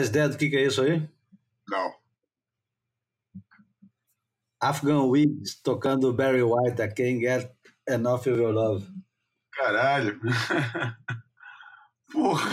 [0.00, 1.06] Faz ideia do que, que é isso aí?
[1.68, 1.94] Não.
[4.58, 7.52] Afghan Wigs tocando Barry White, I Can't Get
[7.86, 8.88] Enough of Your Love.
[9.50, 10.18] Caralho.
[12.10, 12.50] Porra.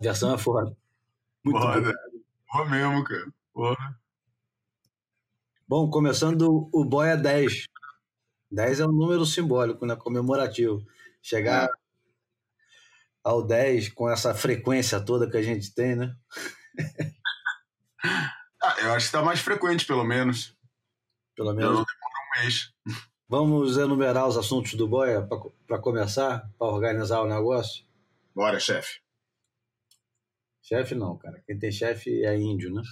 [0.00, 0.74] A versão é foda.
[1.44, 1.92] Muito bom.
[2.50, 3.34] Porra mesmo, cara.
[3.52, 4.00] Porra.
[5.68, 7.66] Bom, começando o Boy é 10.
[8.50, 9.96] 10 é um número simbólico, né?
[9.96, 10.82] Comemorativo.
[11.20, 11.68] Chegar
[13.24, 16.14] ao 10 com essa frequência toda que a gente tem, né?
[18.66, 20.56] Ah, eu acho que tá mais frequente, pelo menos.
[21.36, 21.70] Pelo menos.
[21.70, 22.72] demoro um mês.
[23.28, 25.28] Vamos enumerar os assuntos do Boia
[25.66, 27.84] para começar, para organizar o negócio?
[28.34, 29.00] Bora, chefe.
[30.62, 31.42] Chefe não, cara.
[31.46, 32.82] Quem tem chefe é índio, né?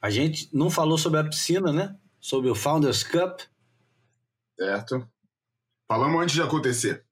[0.00, 1.96] A gente não falou sobre a piscina, né?
[2.20, 3.40] Sobre o Founders Cup.
[4.58, 5.08] Certo?
[5.86, 7.03] Falamos antes de acontecer.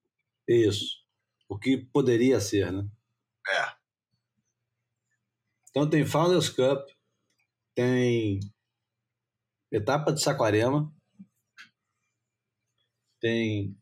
[0.53, 1.03] Isso.
[1.49, 2.87] O que poderia ser, né?
[3.49, 3.73] É.
[5.71, 6.87] Então tem Founders Cup,
[7.75, 8.41] tem
[9.71, 10.93] etapa de Saquarema,
[13.19, 13.75] tem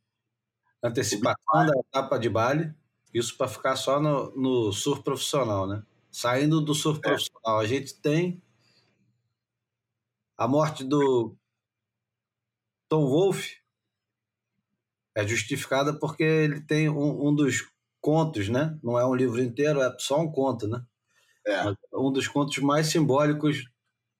[0.82, 2.72] antecipação da etapa de Bali,
[3.12, 5.84] isso para ficar só no, no surf profissional, né?
[6.12, 8.40] Saindo do surf profissional, a gente tem
[10.38, 11.36] a morte do
[12.88, 13.59] Tom Wolfe
[15.14, 17.68] é justificada porque ele tem um, um dos
[18.00, 18.78] contos, né?
[18.82, 20.84] Não é um livro inteiro, é só um conto, né?
[21.46, 21.62] É.
[21.94, 23.64] Um dos contos mais simbólicos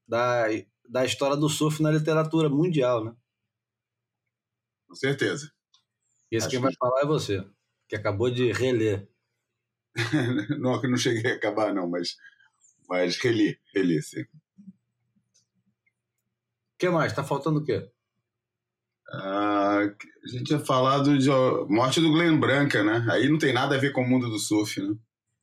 [0.06, 0.45] da,
[0.89, 3.15] da história do surf na literatura mundial, né?
[4.89, 5.53] Com certeza.
[6.31, 7.47] E esse Acho quem vai que- falar é você,
[7.89, 9.09] que acabou de reler.
[10.61, 12.17] não, que não cheguei a acabar, não, mas,
[12.89, 14.22] mas reli, reli, sim.
[14.22, 14.27] O
[16.78, 17.12] que mais?
[17.12, 17.91] Tá faltando o quê?
[19.12, 19.81] Ah,
[20.25, 23.04] a gente tinha falado de ó, morte do Glenn Branca, né?
[23.10, 24.94] Aí não tem nada a ver com o mundo do surf, né?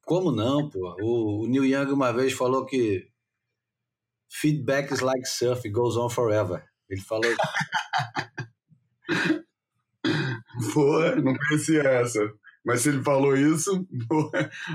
[0.05, 0.95] Como não, pô?
[1.01, 3.09] O, o Neil Young uma vez falou que
[4.29, 6.63] feedback is like surf, it goes on forever.
[6.89, 7.25] Ele falou
[10.73, 12.19] Pô, não conhecia essa.
[12.65, 13.87] Mas se ele falou isso,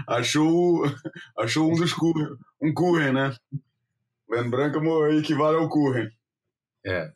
[0.09, 0.85] achou,
[1.39, 3.37] achou um dos Curren, um Curren, né?
[4.29, 4.79] Glenn Branca
[5.19, 6.09] equivale ao Curren.
[6.87, 7.13] É.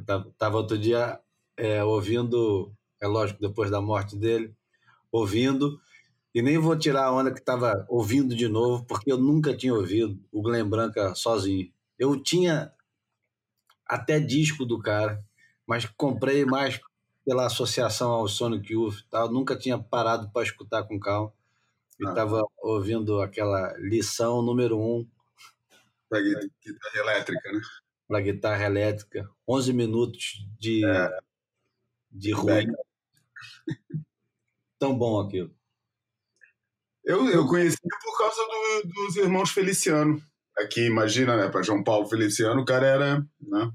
[0.00, 1.20] Eu tava, tava outro dia
[1.56, 4.54] é, ouvindo, é lógico, depois da morte dele,
[5.12, 5.80] ouvindo,
[6.34, 9.74] e nem vou tirar a onda que tava ouvindo de novo, porque eu nunca tinha
[9.74, 11.72] ouvido o Glenn Branca sozinho.
[11.98, 12.72] Eu tinha
[13.86, 15.22] até disco do cara,
[15.66, 16.80] mas comprei mais
[17.24, 21.32] pela associação ao Sonic Youth e tal, nunca tinha parado para escutar com calma.
[22.00, 22.10] E Ah.
[22.10, 25.06] estava ouvindo aquela lição número um
[26.10, 27.60] Da gui- guitarra elétrica, né?
[28.10, 31.10] Para guitarra elétrica, 11 minutos de, É.
[32.10, 32.66] de ruim.
[34.80, 35.54] Tão bom aquilo.
[37.04, 40.20] Eu, eu conheci por causa do- dos irmãos Feliciano.
[40.58, 41.48] Aqui, imagina, né?
[41.48, 43.72] Para João Paulo Feliciano, o cara era, né?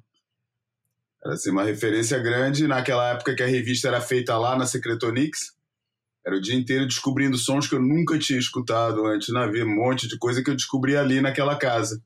[1.23, 2.67] Era assim, uma referência grande.
[2.67, 5.55] Naquela época que a revista era feita lá na Secretonix,
[6.25, 9.65] era o dia inteiro descobrindo sons que eu nunca tinha escutado antes na vida.
[9.65, 12.03] Um monte de coisa que eu descobri ali naquela casa.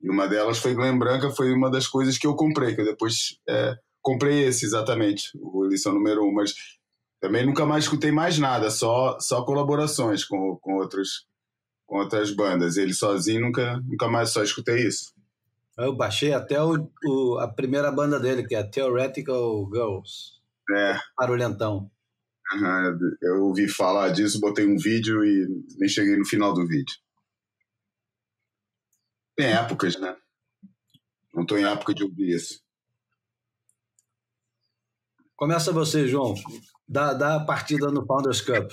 [0.00, 2.84] E uma delas foi Glenn Branca, foi uma das coisas que eu comprei, que eu
[2.84, 6.32] depois é, comprei esse exatamente, o lição número um.
[6.32, 6.54] Mas
[7.20, 11.26] também nunca mais escutei mais nada, só, só colaborações com, com, outros,
[11.86, 12.76] com outras bandas.
[12.76, 15.12] Ele sozinho nunca, nunca mais só escutei isso.
[15.76, 20.38] Eu baixei até o, o- a primeira banda dele, que é Theoretical Girls.
[20.76, 21.90] É, Barulhentão.
[22.52, 25.46] aham, eu ouvi falar disso, botei um vídeo e
[25.78, 26.94] nem cheguei no final do vídeo.
[29.38, 30.16] Tem épocas, né?
[31.32, 32.60] Não estou em época de ouvir isso.
[35.36, 36.34] Começa você, João.
[36.88, 38.72] Dá, dá a partida no Founders Cup.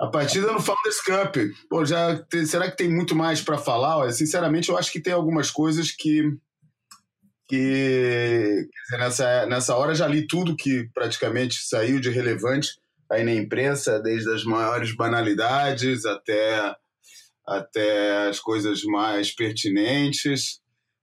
[0.00, 1.36] A partida no Founders Cup,
[1.68, 3.98] pô, já tem- será que tem muito mais para falar?
[3.98, 6.36] Olha, sinceramente, eu acho que tem algumas coisas que
[7.48, 12.80] que dizer, nessa nessa hora já li tudo que praticamente saiu de relevante
[13.10, 16.74] aí na imprensa, desde as maiores banalidades até
[17.50, 20.60] até as coisas mais pertinentes,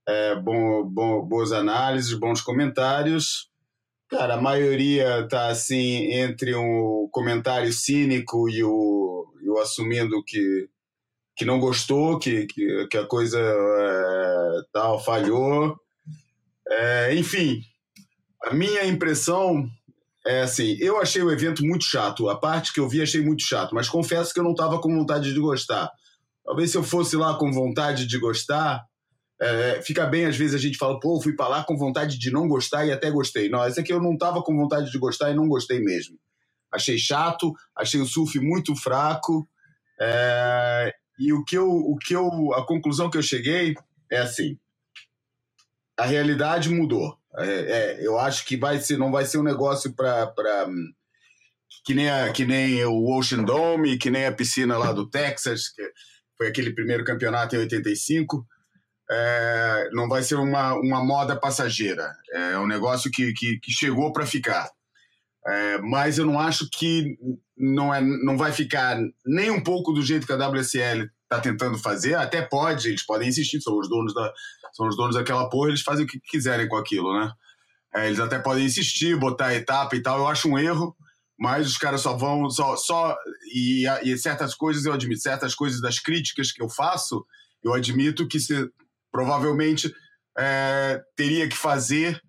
[0.08, 3.50] é, bom, bom, boas análises, bons comentários.
[4.10, 10.70] Cara, a maioria tá assim entre um comentário cínico e o, e o assumindo que,
[11.36, 15.78] que não gostou, que, que, que a coisa é, tal falhou.
[16.70, 17.60] É, enfim,
[18.46, 19.68] a minha impressão
[20.26, 22.30] é assim, eu achei o evento muito chato.
[22.30, 24.96] A parte que eu vi achei muito chato, mas confesso que eu não estava com
[24.96, 25.92] vontade de gostar.
[26.48, 28.86] Talvez se eu fosse lá com vontade de gostar,
[29.40, 32.32] é, fica bem às vezes a gente fala, pô, fui para lá com vontade de
[32.32, 33.50] não gostar e até gostei.
[33.50, 36.18] Não, esse aqui eu não estava com vontade de gostar e não gostei mesmo.
[36.74, 39.46] Achei chato, achei o surf muito fraco.
[40.00, 43.76] É, e o que eu, o que eu, a conclusão que eu cheguei
[44.10, 44.58] é assim:
[45.98, 47.18] a realidade mudou.
[47.36, 50.34] É, é, eu acho que vai ser, não vai ser um negócio para
[51.84, 55.82] que nem que nem o Ocean Dome, que nem a piscina lá do Texas, que
[56.38, 58.46] foi aquele primeiro campeonato em 85.
[59.10, 62.14] É, não vai ser uma, uma moda passageira.
[62.32, 64.70] É um negócio que, que, que chegou para ficar.
[65.48, 67.18] É, mas eu não acho que
[67.58, 71.78] não, é, não vai ficar nem um pouco do jeito que a WSL está tentando
[71.78, 72.16] fazer.
[72.16, 74.34] Até pode, eles podem insistir, são os donos da,
[74.74, 77.32] são os donos daquela porra, eles fazem o que quiserem com aquilo, né?
[77.96, 80.20] É, eles até podem insistir, botar etapa e tal.
[80.20, 80.96] Eu acho um erro,
[81.38, 83.16] mas os caras só vão só, só
[83.54, 87.26] e, e certas coisas eu admito, certas coisas das críticas que eu faço,
[87.64, 88.70] eu admito que se,
[89.12, 89.94] provavelmente
[90.38, 92.22] é, teria que fazer,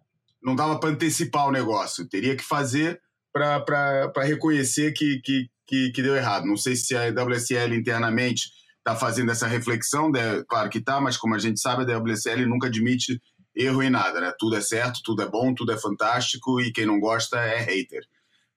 [0.42, 3.00] não dava para antecipar o negócio, teria que fazer
[3.32, 6.46] para reconhecer que, que, que, que, deu errado.
[6.46, 10.42] Não sei se a WSL internamente está fazendo essa reflexão, né?
[10.48, 13.20] claro que está, mas como a gente sabe, a WSL nunca admite
[13.54, 14.32] erro em nada, né?
[14.38, 18.02] Tudo é certo, tudo é bom, tudo é fantástico e quem não gosta é hater.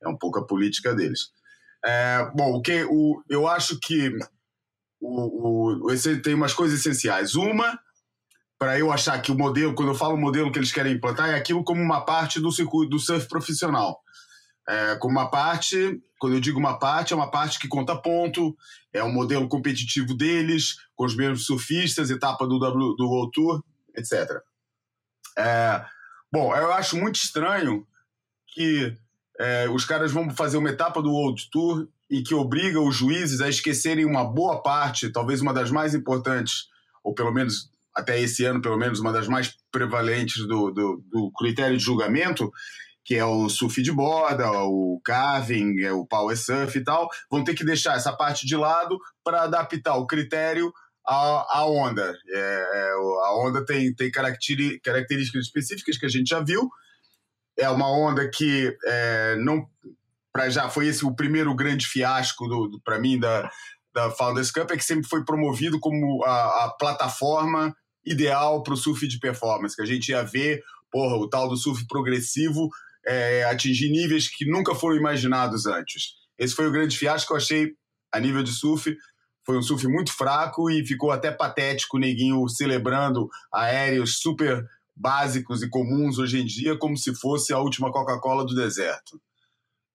[0.04, 1.30] É um pouco a política deles.
[1.84, 4.12] É, bom, o que o, eu acho que
[5.00, 7.36] o, o, tem umas coisas essenciais.
[7.36, 7.80] Uma,
[8.60, 11.36] para eu achar que o modelo, quando eu falo modelo que eles querem implantar, é
[11.36, 14.02] aquilo como uma parte do circuito do surf profissional
[14.68, 18.56] é, como uma parte, quando eu digo uma parte, é uma parte que conta ponto,
[18.94, 23.64] é um modelo competitivo deles, com os mesmos surfistas, etapa do, w, do World Tour,
[23.98, 24.42] etc.
[25.38, 25.84] É,
[26.32, 27.86] bom, eu acho muito estranho
[28.48, 28.98] que
[29.42, 33.42] é, os caras vão fazer uma etapa do World Tour e que obriga os juízes
[33.42, 36.68] a esquecerem uma boa parte, talvez uma das mais importantes,
[37.04, 41.32] ou pelo menos até esse ano, pelo menos uma das mais prevalentes do, do, do
[41.38, 42.52] critério de julgamento,
[43.04, 47.44] que é o surf de borda, o carving, é o power surf e tal, vão
[47.44, 50.72] ter que deixar essa parte de lado para adaptar o critério
[51.08, 52.14] à, à onda.
[52.30, 52.40] É,
[52.74, 56.70] é, a onda tem, tem características específicas que a gente já viu.
[57.62, 59.68] É uma onda que é, não
[60.34, 63.50] para já foi esse o primeiro grande fiasco do, do para mim da
[63.94, 67.76] da Founders Cup é que sempre foi promovido como a, a plataforma
[68.06, 71.58] ideal para o surf de performance, que a gente ia ver, porra, o tal do
[71.58, 72.70] surf progressivo
[73.06, 76.16] é, atingir níveis que nunca foram imaginados antes.
[76.38, 77.72] Esse foi o grande fiasco que eu achei
[78.12, 78.96] a nível de surf.
[79.46, 84.66] Foi um surf muito fraco e ficou até patético o neguinho celebrando aéreos super
[85.02, 89.20] básicos e comuns hoje em dia, como se fosse a última Coca-Cola do deserto.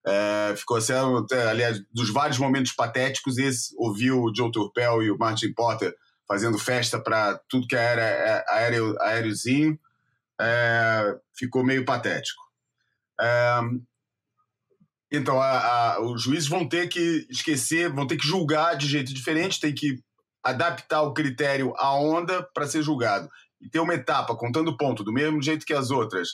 [0.05, 5.17] É, ficou sendo, aliás, dos vários momentos patéticos, esse ouviu o Joe Turpel e o
[5.17, 5.95] Martin Potter
[6.27, 9.79] fazendo festa para tudo que era é, aéreo, aériozinho,
[10.39, 12.41] é, ficou meio patético.
[13.19, 13.59] É,
[15.11, 19.13] então, a, a, os juízes vão ter que esquecer, vão ter que julgar de jeito
[19.13, 20.01] diferente, tem que
[20.43, 23.29] adaptar o critério à onda para ser julgado.
[23.61, 26.29] E ter uma etapa contando ponto do mesmo jeito que as outras.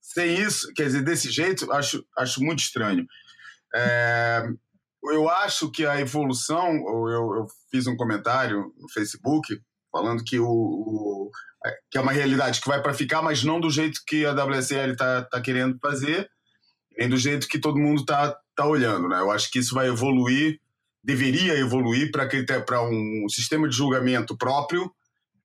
[0.00, 3.06] Sem isso, quer dizer, desse jeito, acho, acho muito estranho.
[3.74, 4.46] É,
[5.12, 9.60] eu acho que a evolução, eu, eu, fiz um comentário no Facebook
[9.90, 11.30] falando que o, o
[11.66, 14.32] é, que é uma realidade que vai para ficar, mas não do jeito que a
[14.32, 16.28] WSL está tá querendo fazer,
[16.96, 19.08] nem do jeito que todo mundo está tá olhando.
[19.08, 19.18] Né?
[19.18, 20.60] Eu acho que isso vai evoluir,
[21.02, 24.90] deveria evoluir para um sistema de julgamento próprio,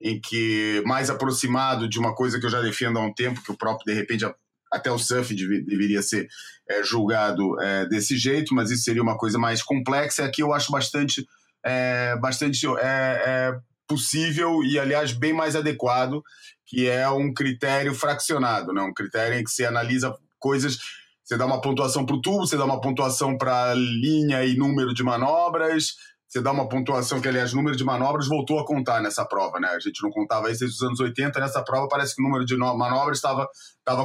[0.01, 3.51] em que mais aproximado de uma coisa que eu já defendo há um tempo, que
[3.51, 4.25] o próprio, de repente,
[4.72, 6.27] até o surf deveria ser
[6.70, 10.24] é, julgado é, desse jeito, mas isso seria uma coisa mais complexa.
[10.24, 11.27] Aqui eu acho bastante,
[11.63, 16.24] é, bastante é, é, possível e, aliás, bem mais adequado,
[16.65, 18.82] que é um critério fracionado, né?
[18.82, 20.77] um critério em que você analisa coisas.
[21.24, 24.94] Você dá uma pontuação para o tubo, você dá uma pontuação para linha e número
[24.94, 25.96] de manobras,
[26.29, 29.69] você dá uma pontuação que, aliás, número de manobras voltou a contar nessa prova, né?
[29.69, 32.45] A gente não contava isso desde os anos 80, nessa prova parece que o número
[32.45, 33.50] de manobras estava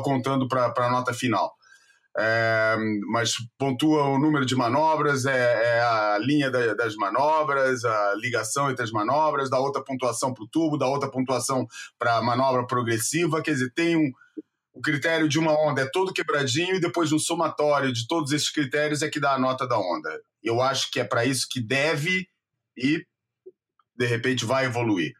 [0.02, 1.54] contando para a nota final
[2.16, 2.76] é,
[3.10, 8.70] mas pontua o número de manobras, é, é a linha da, das manobras, a ligação
[8.70, 11.66] entre as manobras, dá outra pontuação para o tubo, dá outra pontuação
[11.98, 13.42] para a manobra progressiva.
[13.42, 14.12] Quer dizer, tem um,
[14.72, 18.50] o critério de uma onda é todo quebradinho e depois um somatório de todos esses
[18.50, 20.10] critérios é que dá a nota da onda.
[20.44, 22.28] Eu acho que é para isso que deve
[22.76, 23.04] e
[23.96, 25.12] de repente vai evoluir.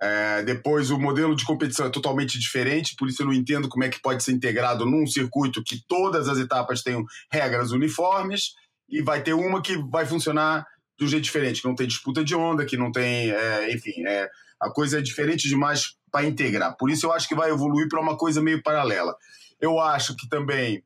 [0.00, 3.84] É, depois, o modelo de competição é totalmente diferente, por isso eu não entendo como
[3.84, 8.54] é que pode ser integrado num circuito que todas as etapas tenham regras uniformes
[8.88, 10.66] e vai ter uma que vai funcionar
[10.98, 13.30] de um jeito diferente, que não tem disputa de onda, que não tem.
[13.30, 14.28] É, enfim, é,
[14.60, 16.76] a coisa é diferente demais para integrar.
[16.76, 19.16] Por isso eu acho que vai evoluir para uma coisa meio paralela.
[19.60, 20.82] Eu acho que também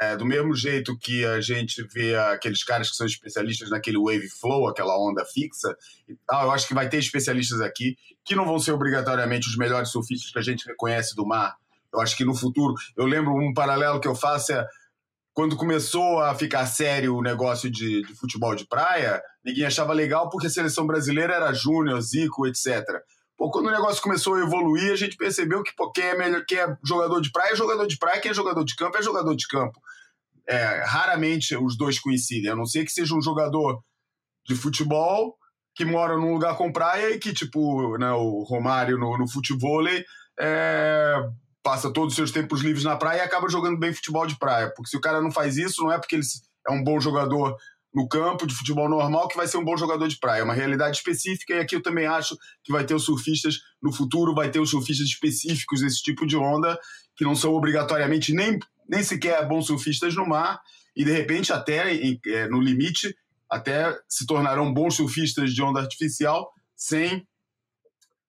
[0.00, 4.28] é, do mesmo jeito que a gente vê aqueles caras que são especialistas naquele wave
[4.28, 5.76] flow, aquela onda fixa
[6.08, 10.30] eu acho que vai ter especialistas aqui que não vão ser obrigatoriamente os melhores surfistas
[10.30, 11.56] que a gente reconhece do mar.
[11.92, 14.66] Eu acho que no futuro, eu lembro um paralelo que eu faço é
[15.32, 20.28] quando começou a ficar sério o negócio de, de futebol de praia, ninguém achava legal
[20.28, 22.84] porque a seleção brasileira era Júnior, Zico, etc.
[23.38, 26.44] Pô, quando o negócio começou a evoluir, a gente percebeu que pô, quem, é melhor,
[26.44, 29.02] quem é jogador de praia é jogador de praia, quem é jogador de campo é
[29.02, 29.80] jogador de campo.
[30.48, 33.80] É, raramente os dois coincidem, a não ser que seja um jogador
[34.44, 35.36] de futebol
[35.72, 39.86] que mora num lugar com praia e que, tipo, né, o Romário no, no futebol
[40.40, 41.14] é,
[41.62, 44.72] passa todos os seus tempos livres na praia e acaba jogando bem futebol de praia.
[44.74, 46.24] Porque se o cara não faz isso, não é porque ele
[46.66, 47.56] é um bom jogador
[47.94, 50.40] no campo de futebol normal que vai ser um bom jogador de praia.
[50.40, 53.92] É uma realidade específica e aqui eu também acho que vai ter os surfistas no
[53.92, 56.78] futuro, vai ter os surfistas específicos desse tipo de onda
[57.16, 60.60] que não são obrigatoriamente nem, nem sequer bons surfistas no mar
[60.94, 61.92] e de repente até
[62.26, 63.14] é, no limite
[63.50, 67.26] até se tornarão bons surfistas de onda artificial sem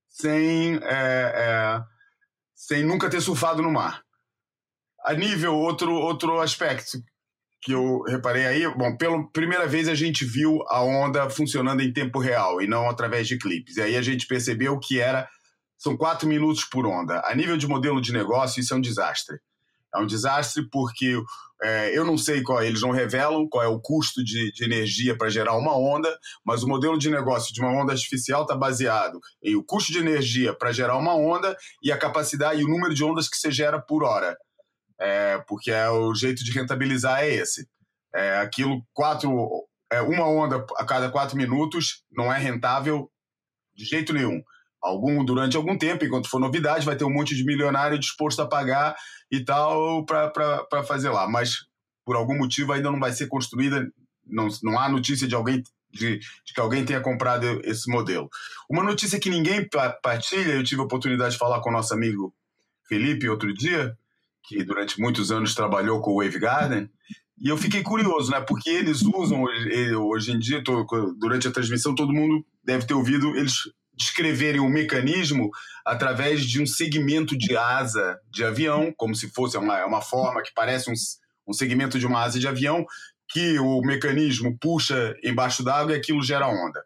[0.08, 1.82] sem é, é,
[2.56, 4.04] sem nunca ter surfado no mar.
[5.06, 7.04] A nível outro outro aspecto
[7.62, 11.92] que eu reparei aí, bom, pela primeira vez a gente viu a onda funcionando em
[11.92, 13.78] tempo real e não através de clipes.
[13.78, 15.28] E aí a gente percebeu que era
[15.78, 17.22] são quatro minutos por onda.
[17.26, 19.38] A nível de modelo de negócio, isso é um desastre.
[19.96, 21.18] É um desastre porque
[21.62, 25.18] é, eu não sei qual, eles não revelam qual é o custo de, de energia
[25.18, 29.20] para gerar uma onda, mas o modelo de negócio de uma onda artificial está baseado
[29.42, 32.94] em o custo de energia para gerar uma onda e a capacidade e o número
[32.94, 34.38] de ondas que você gera por hora
[35.00, 37.68] é, porque é o jeito de rentabilizar é esse.
[38.14, 39.32] É, aquilo, quatro,
[39.92, 43.10] é, uma onda a cada quatro minutos não é rentável
[43.76, 44.42] de jeito nenhum.
[44.82, 48.48] Algum, durante algum tempo, enquanto for novidade, vai ter um monte de milionário disposto a
[48.48, 48.96] pagar
[49.32, 51.28] e tal para fazer lá.
[51.28, 51.66] Mas,
[52.06, 53.86] por algum motivo, ainda não vai ser construída,
[54.26, 58.30] não, não há notícia de alguém de, de, que alguém tenha comprado esse modelo.
[58.70, 59.68] Uma notícia que ninguém
[60.02, 62.34] partilha, eu tive a oportunidade de falar com o nosso amigo
[62.88, 63.98] Felipe outro dia,
[64.44, 66.90] que durante muitos anos trabalhou com o Wave Garden,
[67.42, 68.42] e eu fiquei curioso, né?
[68.42, 70.62] Porque eles usam hoje em dia,
[71.18, 73.54] durante a transmissão, todo mundo deve ter ouvido eles
[74.00, 75.50] descreverem o um mecanismo
[75.86, 80.54] através de um segmento de asa de avião, como se fosse uma, uma forma que
[80.54, 80.94] parece um,
[81.48, 82.86] um segmento de uma asa de avião,
[83.30, 86.82] que o mecanismo puxa embaixo d'água e aquilo gera onda.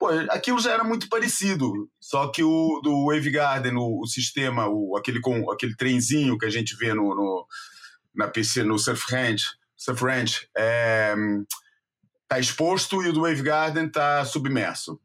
[0.00, 4.66] Pô, aquilo já era muito parecido, só que o do Wave Garden, o, o sistema,
[4.66, 7.46] o, aquele, com, aquele trenzinho que a gente vê no, no
[8.14, 9.44] na PC, no Surf Ranch,
[9.76, 11.14] Surf Ranch é,
[12.26, 14.98] tá exposto e o do Wave Garden tá submerso.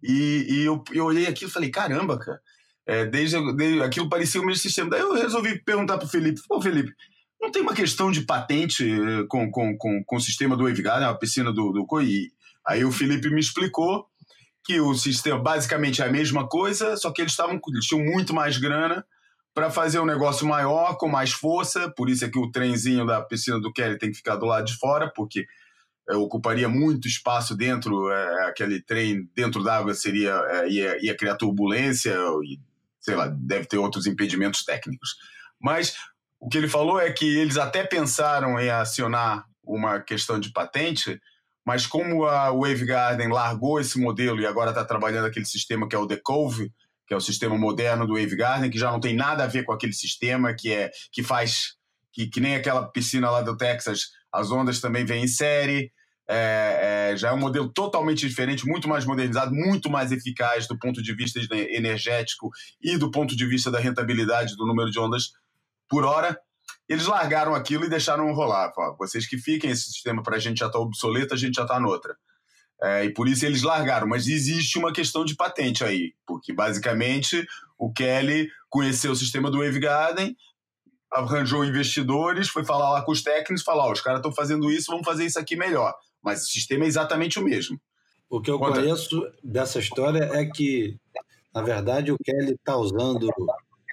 [0.00, 2.40] E, e eu, eu olhei aquilo e falei, caramba, cara,
[2.86, 4.90] é, desde, desde, aquilo parecia o mesmo sistema.
[4.90, 6.92] Daí eu resolvi perguntar pro Felipe, pô, Felipe,
[7.40, 10.80] não tem uma questão de patente eh, com, com, com, com o sistema do Wave
[10.80, 12.30] Garden, a piscina do, do COI?
[12.66, 14.06] Aí o Felipe me explicou
[14.64, 18.32] que o sistema basicamente é a mesma coisa, só que eles, estavam, eles tinham muito
[18.32, 19.04] mais grana
[19.54, 21.90] para fazer um negócio maior, com mais força.
[21.90, 24.66] Por isso é que o trenzinho da piscina do Kelly tem que ficar do lado
[24.66, 25.46] de fora, porque
[26.08, 31.36] é, ocuparia muito espaço dentro, é, aquele trem dentro d'água seria é, ia, ia criar
[31.36, 32.14] turbulência
[32.44, 32.58] e
[33.00, 35.16] sei lá, deve ter outros impedimentos técnicos.
[35.60, 35.94] Mas
[36.40, 41.20] o que ele falou é que eles até pensaram em acionar uma questão de patente,
[41.64, 45.94] mas como a Wave Garden largou esse modelo e agora está trabalhando aquele sistema que
[45.94, 46.72] é o The Cove,
[47.06, 49.64] que é o sistema moderno do Wave Garden, que já não tem nada a ver
[49.64, 51.76] com aquele sistema que é que faz
[52.12, 55.90] que, que nem aquela piscina lá do Texas, as ondas também vêm em série.
[56.28, 60.78] É, é, já é um modelo totalmente diferente, muito mais modernizado, muito mais eficaz do
[60.78, 62.48] ponto de vista energético
[62.80, 65.32] e do ponto de vista da rentabilidade do número de ondas
[65.88, 66.38] por hora.
[66.92, 68.70] Eles largaram aquilo e deixaram rolar.
[68.74, 71.62] Falaram, vocês que fiquem, esse sistema para a gente já está obsoleto, a gente já
[71.62, 72.14] está noutra.
[72.82, 74.06] É, e por isso eles largaram.
[74.06, 77.46] Mas existe uma questão de patente aí, porque basicamente
[77.78, 80.36] o Kelly conheceu o sistema do Wave Garden,
[81.10, 84.90] arranjou investidores, foi falar lá com os técnicos, falar: oh, os caras estão fazendo isso,
[84.90, 85.94] vamos fazer isso aqui melhor.
[86.22, 87.80] Mas o sistema é exatamente o mesmo.
[88.28, 88.80] O que eu Conta...
[88.80, 90.98] conheço dessa história é que,
[91.54, 93.30] na verdade, o Kelly está usando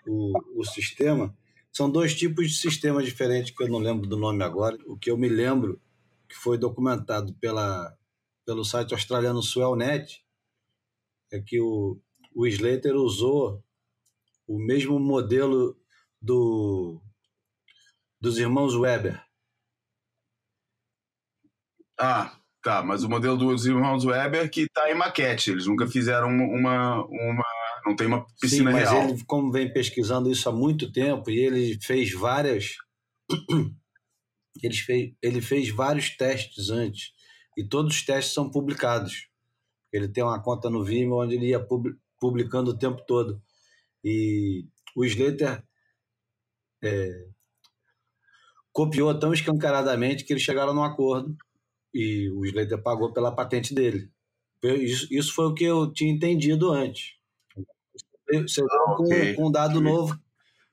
[0.06, 1.34] o, o sistema
[1.80, 4.78] são dois tipos de sistemas diferentes que eu não lembro do nome agora.
[4.86, 5.82] O que eu me lembro,
[6.28, 7.98] que foi documentado pela,
[8.46, 10.22] pelo site australiano Swellnet,
[11.32, 11.98] é que o,
[12.36, 13.64] o Slater usou
[14.46, 15.80] o mesmo modelo
[16.22, 17.02] do
[18.20, 19.24] dos irmãos Weber.
[21.98, 22.84] Ah, tá.
[22.84, 25.52] Mas o modelo dos irmãos Weber que tá em maquete.
[25.52, 27.06] Eles nunca fizeram uma.
[27.06, 29.10] uma não tem uma piscina Sim, mas real.
[29.10, 32.76] ele, como vem pesquisando isso há muito tempo, e ele fez várias.
[34.62, 37.14] Ele fez, ele fez vários testes antes.
[37.58, 39.30] E todos os testes são publicados.
[39.94, 43.42] Ele tem uma conta no Vimeo onde ele ia pub- publicando o tempo todo.
[44.04, 44.66] E
[44.98, 45.64] o Slater
[46.84, 47.28] é,
[48.74, 51.38] copiou tão escancaradamente que eles chegaram num acordo
[51.94, 54.12] e o Slater pagou pela patente dele.
[54.62, 57.14] Isso, isso foi o que eu tinha entendido antes.
[58.32, 59.34] Você veio com, ok.
[59.36, 60.18] com um dado novo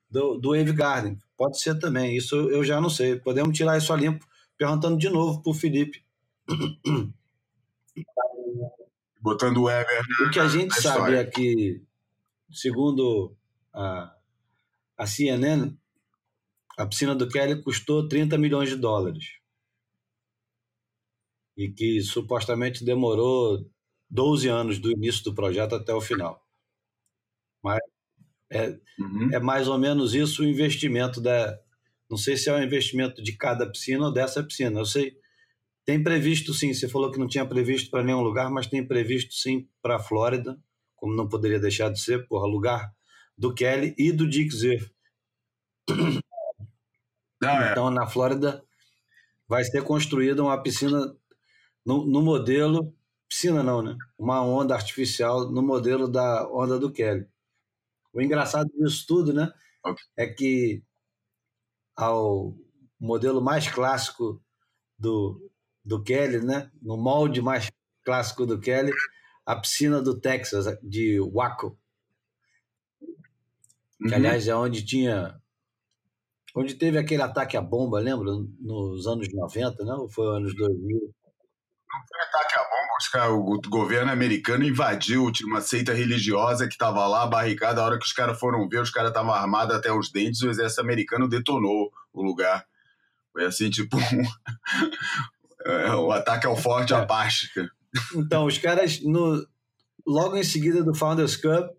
[0.09, 1.17] do, do Wave Garden.
[1.35, 3.15] Pode ser também, isso eu já não sei.
[3.17, 4.25] Podemos tirar isso a limpo,
[4.57, 6.03] perguntando de novo para o Felipe.
[9.21, 10.01] Botando o Weber.
[10.25, 11.17] O que a gente na sabe história.
[11.17, 11.81] é que,
[12.51, 13.35] segundo
[13.73, 14.15] a,
[14.97, 15.75] a CNN,
[16.77, 19.37] a piscina do Kelly custou 30 milhões de dólares.
[21.57, 23.69] E que supostamente demorou
[24.09, 26.46] 12 anos do início do projeto até o final.
[27.63, 27.79] Mas
[28.51, 29.29] é, Uhum.
[29.33, 31.57] é mais ou menos isso o investimento da.
[32.09, 34.79] Não sei se é o investimento de cada piscina ou dessa piscina.
[34.79, 35.17] Eu sei.
[35.85, 39.33] Tem previsto sim, você falou que não tinha previsto para nenhum lugar, mas tem previsto
[39.33, 40.59] sim para a Flórida,
[40.95, 42.91] como não poderia deixar de ser, porra, lugar
[43.37, 44.91] do Kelly e do Dick Zerf.
[47.41, 47.71] Não, é.
[47.71, 48.63] Então, na Flórida,
[49.47, 51.15] vai ser construída uma piscina
[51.85, 52.93] no, no modelo.
[53.29, 53.95] Piscina não, né?
[54.17, 57.27] Uma onda artificial no modelo da onda do Kelly.
[58.17, 59.53] O engraçado disso tudo, né?
[60.17, 60.81] É que
[61.95, 62.55] ao
[62.99, 64.41] modelo mais clássico
[64.97, 65.51] do,
[65.85, 66.71] do Kelly, né?
[66.81, 67.71] No molde mais
[68.03, 68.91] clássico do Kelly,
[69.45, 71.77] a piscina do Texas, de Waco,
[73.99, 74.15] que Uhum.
[74.15, 75.39] aliás é onde tinha
[76.55, 78.31] onde teve aquele ataque à bomba, lembra?
[78.59, 80.01] Nos anos 90, não?
[80.01, 81.13] Ou foi anos 2000?
[82.21, 87.05] Ataque à bomba, os caras- o governo americano invadiu tinha uma seita religiosa que estava
[87.07, 87.81] lá barricada.
[87.81, 90.41] A hora que os caras foram ver, os caras estavam armados até os dentes.
[90.41, 92.65] O exército americano detonou o lugar.
[93.33, 93.97] Foi assim, tipo,
[95.65, 96.97] é, o ataque ao forte É.
[96.97, 97.51] Apache.
[97.53, 97.69] cara.
[98.15, 99.45] Então, os caras, no,
[100.05, 101.69] logo em seguida do Founders Cup,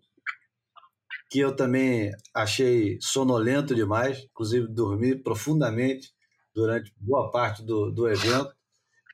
[1.30, 6.12] que eu também achei sonolento demais, inclusive dormi profundamente
[6.54, 8.50] durante boa parte do, do evento,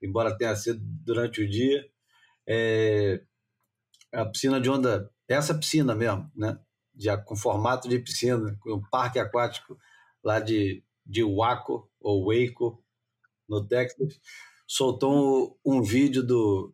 [0.05, 1.85] embora tenha sido durante o dia.
[2.47, 3.23] É,
[4.13, 6.59] a piscina de onda, essa piscina mesmo, né?
[6.97, 9.77] Já com formato de piscina, com um parque aquático
[10.23, 12.83] lá de, de Waco, ou Waco,
[13.49, 14.21] no Texas,
[14.67, 16.73] soltou um, um vídeo do,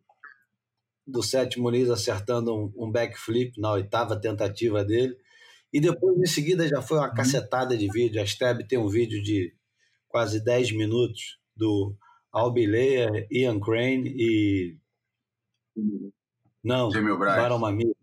[1.05, 5.17] do Seth Muniz acertando um, um backflip na oitava tentativa dele.
[5.73, 8.21] E depois, em seguida, já foi uma cacetada de vídeo.
[8.21, 9.53] A Steb tem um vídeo de
[10.07, 11.95] quase 10 minutos do
[12.31, 14.77] Albi Leia, Ian Crane e.
[16.63, 17.35] Não, Jamie O'Brien.
[17.35, 17.95] Baron Mamie.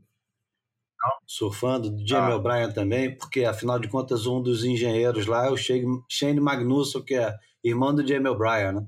[1.27, 2.37] Surfando, do Jamie Ah.
[2.37, 7.15] O'Brien também, porque afinal de contas, um dos engenheiros lá é o Shane Magnussen, que
[7.15, 8.87] é irmão do Jamie O'Brien, né?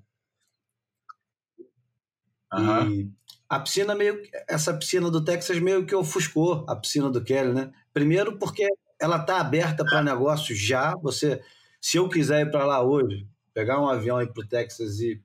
[2.52, 2.90] Aham.
[2.90, 3.10] E
[3.48, 7.72] a piscina meio essa piscina do Texas meio que ofuscou a piscina do Kelly, né?
[7.92, 8.66] Primeiro porque
[9.00, 11.42] ela tá aberta para negócio já, você
[11.80, 15.00] se eu quiser ir para lá hoje, pegar um avião e ir para o Texas
[15.00, 15.22] e,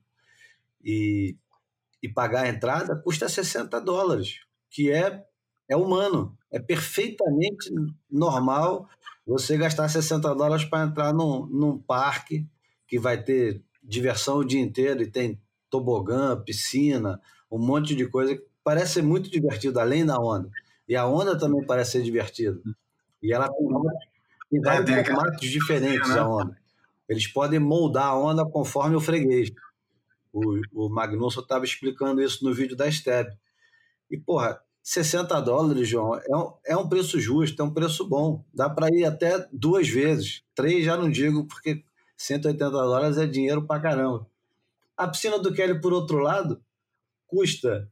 [0.86, 1.36] e
[2.02, 5.24] e pagar a entrada custa 60 dólares, que é
[5.68, 7.70] é humano, é perfeitamente
[8.10, 8.88] normal
[9.26, 12.46] você gastar 60 dólares para entrar num, num parque
[12.86, 17.20] que vai ter diversão o dia inteiro e tem tobogã, piscina,
[17.50, 20.48] um monte de coisa que parece ser muito divertido, além da onda.
[20.88, 22.60] E a onda também parece ser divertida.
[23.22, 23.68] E ela tem,
[24.50, 26.18] tem vários tem aquela- formatos diferentes, né?
[26.20, 26.56] a onda.
[27.08, 29.50] Eles podem moldar a onda conforme o freguês.
[30.36, 33.30] O, o Magnussen estava explicando isso no vídeo da Steb.
[34.10, 38.44] E, porra, 60 dólares, João, é um, é um preço justo, é um preço bom.
[38.52, 40.42] Dá para ir até duas vezes.
[40.54, 41.82] Três já não digo, porque
[42.18, 44.26] 180 dólares é dinheiro pra caramba.
[44.96, 46.62] A piscina do Kelly, por outro lado,
[47.26, 47.90] custa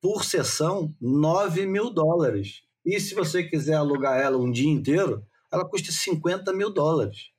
[0.00, 2.62] por sessão 9 mil dólares.
[2.84, 7.30] E se você quiser alugar ela um dia inteiro, ela custa 50 mil dólares.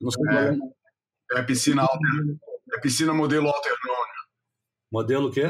[0.00, 0.48] Não sei É.
[0.50, 0.58] é.
[1.32, 2.36] É a piscina alter,
[2.74, 4.12] é piscina modelo Alternone.
[4.92, 5.48] Modelo o quê?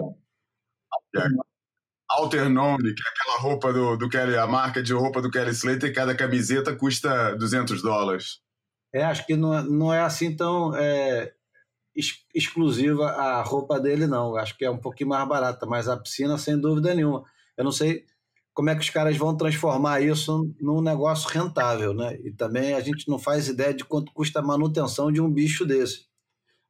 [2.09, 5.95] Alternone, que é aquela roupa do, do Kelly, a marca de roupa do Kelly Slater,
[5.95, 8.41] cada camiseta custa 200 dólares.
[8.93, 11.33] É, acho que não é, não é assim tão é,
[11.95, 14.37] ex- exclusiva a roupa dele, não.
[14.37, 17.25] Acho que é um pouquinho mais barata, mas a piscina, sem dúvida nenhuma.
[17.57, 18.05] Eu não sei
[18.53, 22.17] como é que os caras vão transformar isso num negócio rentável, né?
[22.23, 25.67] E também a gente não faz ideia de quanto custa a manutenção de um bicho
[25.67, 26.07] desse.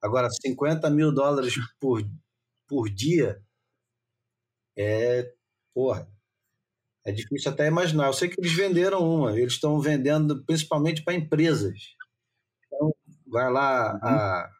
[0.04, 2.06] Agora, 50 mil dólares por,
[2.68, 3.42] por dia
[4.76, 5.32] é,
[5.72, 6.06] porra,
[7.06, 8.08] é difícil até imaginar.
[8.08, 11.94] Eu sei que eles venderam uma, eles estão vendendo principalmente para empresas.
[12.66, 12.94] Então,
[13.26, 14.00] vai lá uhum.
[14.02, 14.50] a,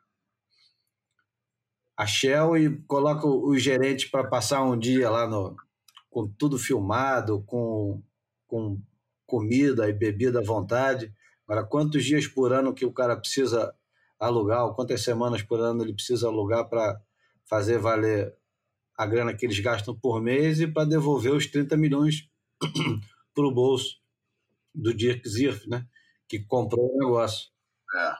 [1.98, 5.54] a Shell e coloca os gerentes para passar um dia lá no,
[6.08, 8.02] com tudo filmado, com,
[8.46, 8.80] com
[9.26, 11.14] comida e bebida à vontade.
[11.46, 13.74] Agora, quantos dias por ano que o cara precisa
[14.18, 17.00] alugar, ou quantas semanas por ano ele precisa alugar para
[17.46, 18.34] fazer valer
[18.96, 22.28] a grana que eles gastam por mês e para devolver os 30 milhões
[23.34, 24.00] para o bolso
[24.74, 25.86] do Dirk Zirf, né?
[26.28, 27.50] que comprou o negócio.
[27.94, 28.14] É.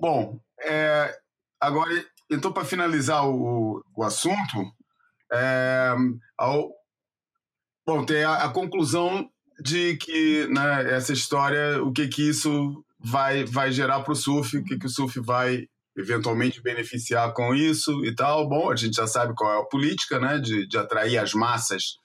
[0.00, 1.20] Bom, é,
[1.60, 1.90] agora,
[2.30, 4.72] então, para finalizar o, o assunto,
[5.32, 5.94] é,
[6.36, 6.72] ao,
[7.86, 13.44] bom, tem a, a, conclusão de que né, essa história, o que, que isso vai,
[13.44, 18.04] vai gerar para o surf, o que, que o surf vai eventualmente beneficiar com isso
[18.04, 18.48] e tal.
[18.48, 21.98] Bom, a gente já sabe qual é a política, né, de, de atrair as massas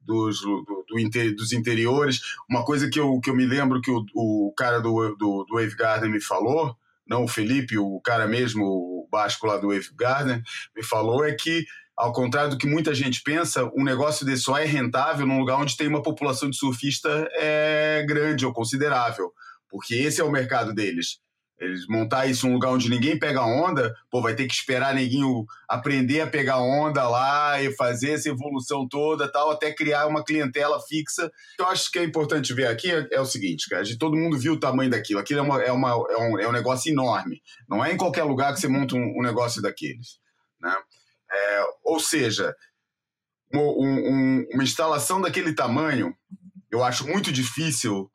[0.00, 2.20] dos, do, do inter, dos interiores.
[2.48, 5.54] Uma coisa que eu, que eu me lembro que o, o cara do, do, do
[5.54, 9.90] Wave Garden me falou, não o Felipe, o cara mesmo, o Basco lá do Wave
[9.96, 10.42] Garden,
[10.76, 11.64] me falou é que
[11.96, 15.56] ao contrário do que muita gente pensa, um negócio desse só é rentável num lugar
[15.56, 19.32] onde tem uma população de surfista é, grande ou considerável,
[19.68, 21.18] porque esse é o mercado deles.
[21.60, 25.44] Eles montar isso num lugar onde ninguém pega onda, pô, vai ter que esperar neguinho
[25.68, 30.80] aprender a pegar onda lá e fazer essa evolução toda tal, até criar uma clientela
[30.80, 31.28] fixa.
[31.58, 34.52] Eu acho que é importante ver aqui é, é o seguinte, cara, todo mundo viu
[34.52, 35.18] o tamanho daquilo.
[35.18, 37.42] Aquilo é, uma, é, uma, é, um, é um negócio enorme.
[37.68, 40.20] Não é em qualquer lugar que você monta um, um negócio daqueles.
[40.60, 40.74] Né?
[41.30, 42.54] É, ou seja,
[43.52, 46.14] um, um, uma instalação daquele tamanho,
[46.70, 48.08] eu acho muito difícil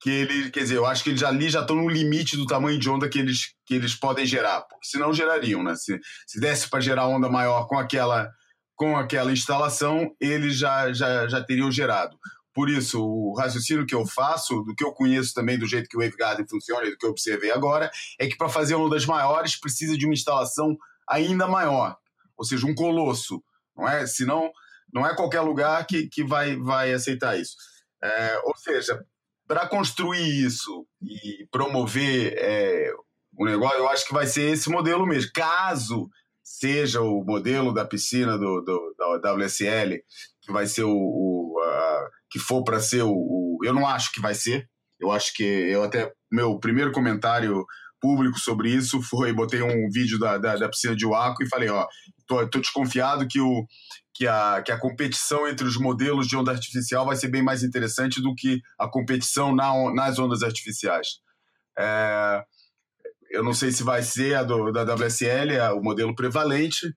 [0.00, 2.78] que ele, quer dizer, eu acho que eles ali já estão no limite do tamanho
[2.78, 5.74] de onda que eles, que eles podem gerar, porque senão gerariam, né?
[5.76, 8.30] Se, se desse para gerar onda maior com aquela
[8.74, 12.16] com aquela instalação, eles já, já, já teriam gerado.
[12.54, 15.98] Por isso, o raciocínio que eu faço, do que eu conheço também do jeito que
[15.98, 19.54] o Wavegarden funciona e do que eu observei agora, é que para fazer ondas maiores
[19.60, 20.74] precisa de uma instalação
[21.06, 21.94] ainda maior
[22.40, 23.44] ou seja, um colosso,
[23.76, 24.06] não é?
[24.06, 24.50] Senão,
[24.90, 27.54] não é qualquer lugar que, que vai, vai aceitar isso.
[28.02, 29.04] É, ou seja,
[29.50, 32.92] para construir isso e promover é,
[33.36, 35.32] o negócio, eu acho que vai ser esse modelo mesmo.
[35.34, 36.08] Caso
[36.40, 40.00] seja o modelo da piscina do, do da WSL,
[40.40, 44.12] que vai ser o, o a, que for para ser o, o, eu não acho
[44.12, 44.68] que vai ser.
[45.00, 47.66] Eu acho que eu até meu primeiro comentário
[48.00, 51.68] público sobre isso foi botei um vídeo da, da, da piscina de Waco e falei
[51.68, 51.88] ó
[52.30, 53.66] tô, tô desconfiado que, o,
[54.14, 57.64] que, a, que a competição entre os modelos de onda artificial vai ser bem mais
[57.64, 61.20] interessante do que a competição na, nas ondas artificiais.
[61.76, 62.44] É,
[63.32, 66.94] eu não sei se vai ser a do, da WSL, é o modelo prevalente,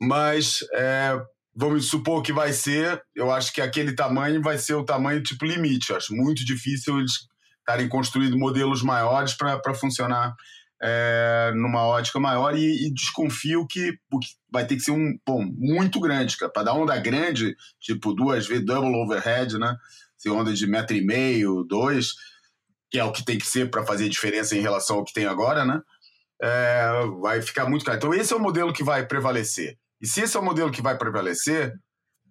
[0.00, 1.20] mas é,
[1.54, 5.44] vamos supor que vai ser, eu acho que aquele tamanho vai ser o tamanho tipo
[5.44, 5.90] limite.
[5.90, 7.12] Eu acho muito difícil eles
[7.58, 10.34] estarem construindo modelos maiores para funcionar
[10.82, 13.96] é, numa ótica maior e, e, desconfio que
[14.50, 18.66] vai ter que ser um bom muito grande, para dar onda grande, tipo duas vezes
[18.66, 19.76] double overhead, né?
[20.18, 22.14] Se onda de metro e meio, dois,
[22.90, 25.24] que é o que tem que ser para fazer diferença em relação ao que tem
[25.24, 25.80] agora, né?
[26.42, 26.90] É,
[27.20, 27.98] vai ficar muito caro.
[27.98, 29.78] Então esse é o modelo que vai prevalecer.
[30.00, 31.72] E se esse é o modelo que vai prevalecer,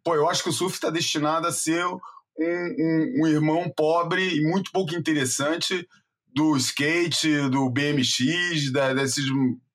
[0.04, 2.00] pô, eu acho que o surf está destinado a ser um,
[2.38, 5.88] um, um irmão pobre e muito pouco interessante
[6.34, 9.26] do skate, do BMX, da, desses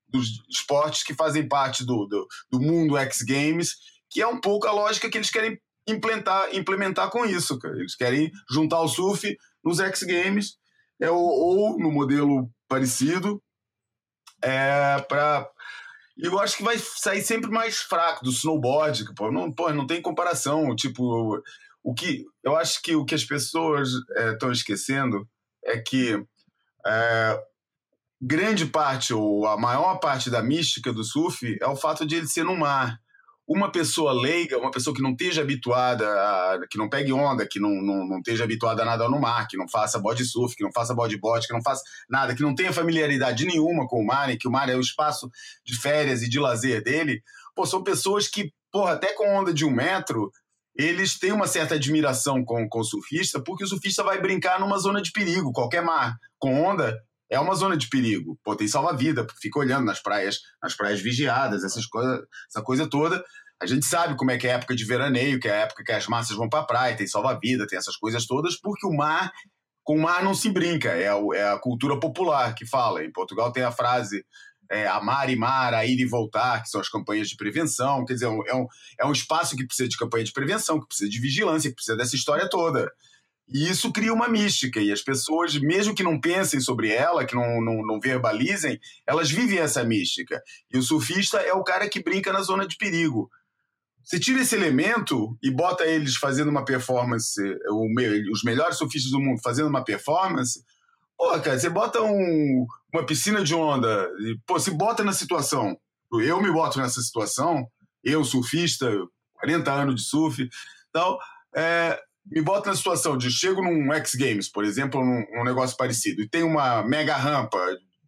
[0.08, 3.74] dos esportes que fazem parte do, do, do, mundo X Games,
[4.08, 7.58] que é um pouco a lógica que eles querem implementar, implementar com isso.
[7.58, 7.76] Cara.
[7.76, 10.56] Eles querem juntar o surf nos X Games,
[11.00, 13.42] é, ou, ou no modelo parecido,
[14.42, 15.48] é, para
[16.16, 19.70] e eu acho que vai sair sempre mais fraco do snowboard, que, pô, não, pô,
[19.72, 20.74] não tem comparação.
[20.74, 21.42] Tipo,
[21.82, 23.90] o que eu acho que o que as pessoas
[24.32, 25.28] estão é, esquecendo
[25.62, 26.24] é que
[26.86, 27.42] é,
[28.20, 32.26] grande parte, ou a maior parte da mística do surf é o fato de ele
[32.26, 32.98] ser no mar.
[33.48, 37.60] Uma pessoa leiga, uma pessoa que não esteja habituada, a, que não pegue onda, que
[37.60, 40.64] não, não, não esteja habituada a nada no mar, que não faça body surf, que
[40.64, 44.30] não faça bodyboard, que não faça nada, que não tenha familiaridade nenhuma com o mar,
[44.30, 45.30] e que o mar é o espaço
[45.64, 47.22] de férias e de lazer dele,
[47.54, 50.32] pô, são pessoas que, porra, até com onda de um metro,
[50.78, 54.78] eles têm uma certa admiração com, com o surfista, porque o surfista vai brincar numa
[54.78, 55.52] zona de perigo.
[55.52, 56.96] Qualquer mar com onda
[57.30, 58.38] é uma zona de perigo.
[58.58, 63.24] Tem salva-vida, fica olhando nas praias, nas praias vigiadas, essas coisas, essa coisa toda.
[63.60, 65.82] A gente sabe como é que é a época de veraneio, que é a época
[65.82, 68.94] que as massas vão para a praia, tem salva-vida, tem essas coisas todas, porque o
[68.94, 69.32] mar,
[69.82, 73.02] com o mar não se brinca, é a, é a cultura popular que fala.
[73.02, 74.24] Em Portugal tem a frase
[74.70, 78.04] é, amar e mar, a ir e voltar, que são as campanhas de prevenção.
[78.04, 78.66] Quer dizer, é um,
[79.00, 81.96] é um espaço que precisa de campanha de prevenção, que precisa de vigilância, que precisa
[81.96, 82.90] dessa história toda.
[83.48, 87.34] E isso cria uma mística, e as pessoas, mesmo que não pensem sobre ela, que
[87.34, 90.42] não, não, não, verbalizem, elas vivem essa mística.
[90.72, 93.30] E o surfista é o cara que brinca na zona de perigo.
[94.02, 97.40] Você tira esse elemento e bota eles fazendo uma performance,
[98.32, 100.64] os melhores surfistas do mundo fazendo uma performance,
[101.16, 105.76] pô, cara, você bota um, uma piscina de onda, e, pô, se bota na situação,
[106.12, 107.66] eu me boto nessa situação,
[108.04, 108.90] eu surfista,
[109.34, 110.48] 40 anos de surf,
[110.90, 111.18] então,
[111.54, 111.98] é,
[112.30, 116.22] me bota na situação de chego num X Games, por exemplo, num, num, negócio parecido,
[116.22, 117.58] e tem uma mega rampa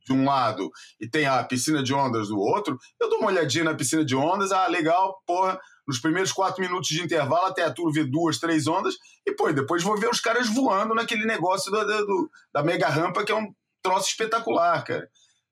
[0.05, 3.65] de um lado e tem a piscina de ondas do outro, eu dou uma olhadinha
[3.65, 7.73] na piscina de ondas, ah, legal, porra, nos primeiros quatro minutos de intervalo até a
[7.73, 8.95] turma ver duas, três ondas,
[9.27, 13.25] e pô, depois vou ver os caras voando naquele negócio do, do, da mega rampa,
[13.25, 13.51] que é um
[13.83, 15.09] troço espetacular, cara.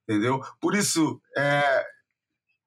[0.07, 0.41] Entendeu?
[0.61, 1.85] Por isso, é,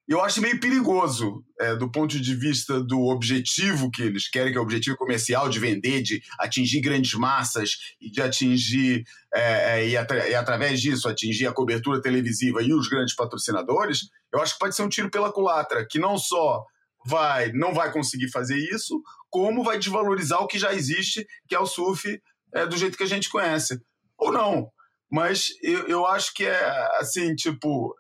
[0.08, 4.58] eu acho meio perigoso é, do ponto de vista do objetivo que eles querem, que
[4.58, 9.88] é o objetivo comercial de vender, de atingir grandes massas e de atingir, é, é,
[9.88, 14.10] e, atra e, através disso, atingir a cobertura televisiva e os grandes patrocinadores.
[14.34, 16.66] Eu acho que pode ser um tiro pela culatra, que não só
[17.06, 21.60] vai não vai conseguir fazer isso, como vai desvalorizar o que já existe, que é
[21.60, 22.22] o surf
[22.54, 23.82] é, do jeito que a gente conhece.
[24.18, 24.72] Ou não.
[25.10, 27.96] Mas eu, eu acho que é assim, tipo,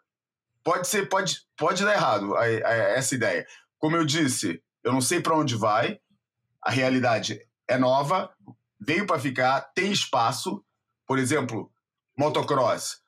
[0.64, 3.46] pode ser, pode, pode dar errado a, a, essa ideia.
[3.78, 6.00] Como eu disse, eu não sei para onde vai,
[6.62, 8.32] a realidade é nova,
[8.80, 10.64] veio para ficar, tem espaço.
[11.08, 11.72] Por exemplo,
[12.18, 13.02] motocross.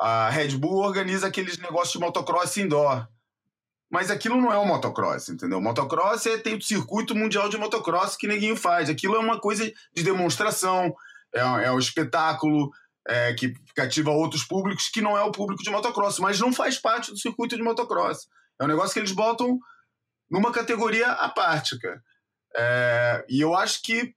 [0.00, 3.08] A Red Bull organiza aqueles negócios de motocross indoor.
[3.90, 5.60] Mas aquilo não é o motocross, entendeu?
[5.60, 8.90] Motocross é, tem o circuito mundial de motocross que ninguém faz.
[8.90, 10.94] Aquilo é uma coisa de demonstração,
[11.34, 12.70] é, é um espetáculo,
[13.08, 16.78] é, que cativa outros públicos que não é o público de motocross, mas não faz
[16.78, 18.26] parte do circuito de motocross.
[18.60, 19.58] É um negócio que eles botam
[20.30, 21.06] numa categoria
[21.80, 22.02] cara.
[22.56, 24.14] É, e eu acho que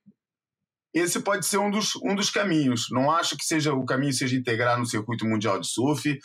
[0.94, 2.88] esse pode ser um dos, um dos caminhos.
[2.90, 6.18] Não acho que seja o caminho seja integrar no circuito mundial de surf.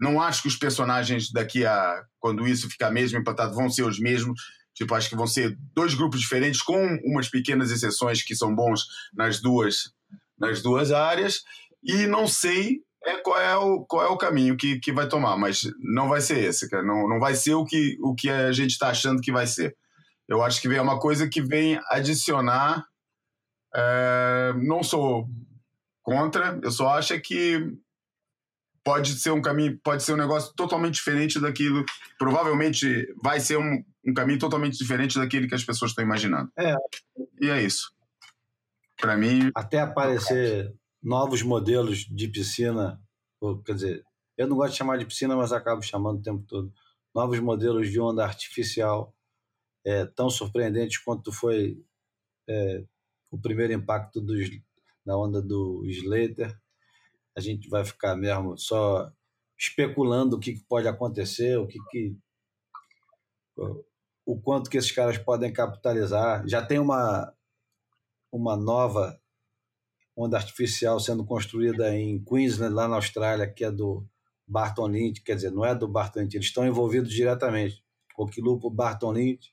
[0.00, 3.98] Não acho que os personagens daqui a quando isso ficar mesmo empatado vão ser os
[3.98, 4.40] mesmos.
[4.74, 8.86] Tipo, acho que vão ser dois grupos diferentes com umas pequenas exceções que são bons
[9.12, 9.92] nas duas
[10.38, 11.42] nas duas áreas
[11.84, 15.36] e não sei é, qual, é o, qual é o caminho que, que vai tomar,
[15.36, 16.82] mas não vai ser esse, cara.
[16.82, 19.76] Não, não vai ser o que, o que a gente está achando que vai ser.
[20.28, 22.86] Eu acho que vem uma coisa que vem adicionar.
[23.74, 25.28] É, não sou
[26.02, 27.72] contra, eu só acho que
[28.84, 31.84] pode ser um caminho, pode ser um negócio totalmente diferente daquilo.
[32.18, 36.50] Provavelmente vai ser um, um caminho totalmente diferente daquele que as pessoas estão imaginando.
[36.58, 36.74] É.
[37.40, 37.92] E é isso.
[39.00, 39.50] Para mim.
[39.54, 43.00] Até aparecer novos modelos de piscina,
[43.40, 44.04] ou, quer dizer,
[44.36, 46.72] eu não gosto de chamar de piscina, mas acabo chamando o tempo todo.
[47.14, 49.14] Novos modelos de onda artificial
[49.84, 51.82] é, tão surpreendentes quanto foi
[52.48, 52.84] é,
[53.30, 54.48] o primeiro impacto dos,
[55.04, 56.58] na onda do Slater.
[57.40, 59.10] A gente vai ficar mesmo só
[59.58, 62.16] especulando o que, pode acontecer, o que, que
[64.24, 66.46] o quanto que esses caras podem capitalizar.
[66.46, 67.34] Já tem uma
[68.32, 69.20] uma nova
[70.16, 74.06] onda artificial sendo construída em Queensland, lá na Austrália, que é do
[74.46, 77.82] Barton Lynch, quer dizer, não é do Barton Lynch, eles estão envolvidos diretamente
[78.14, 79.52] com o Quilupo Barton Lynch,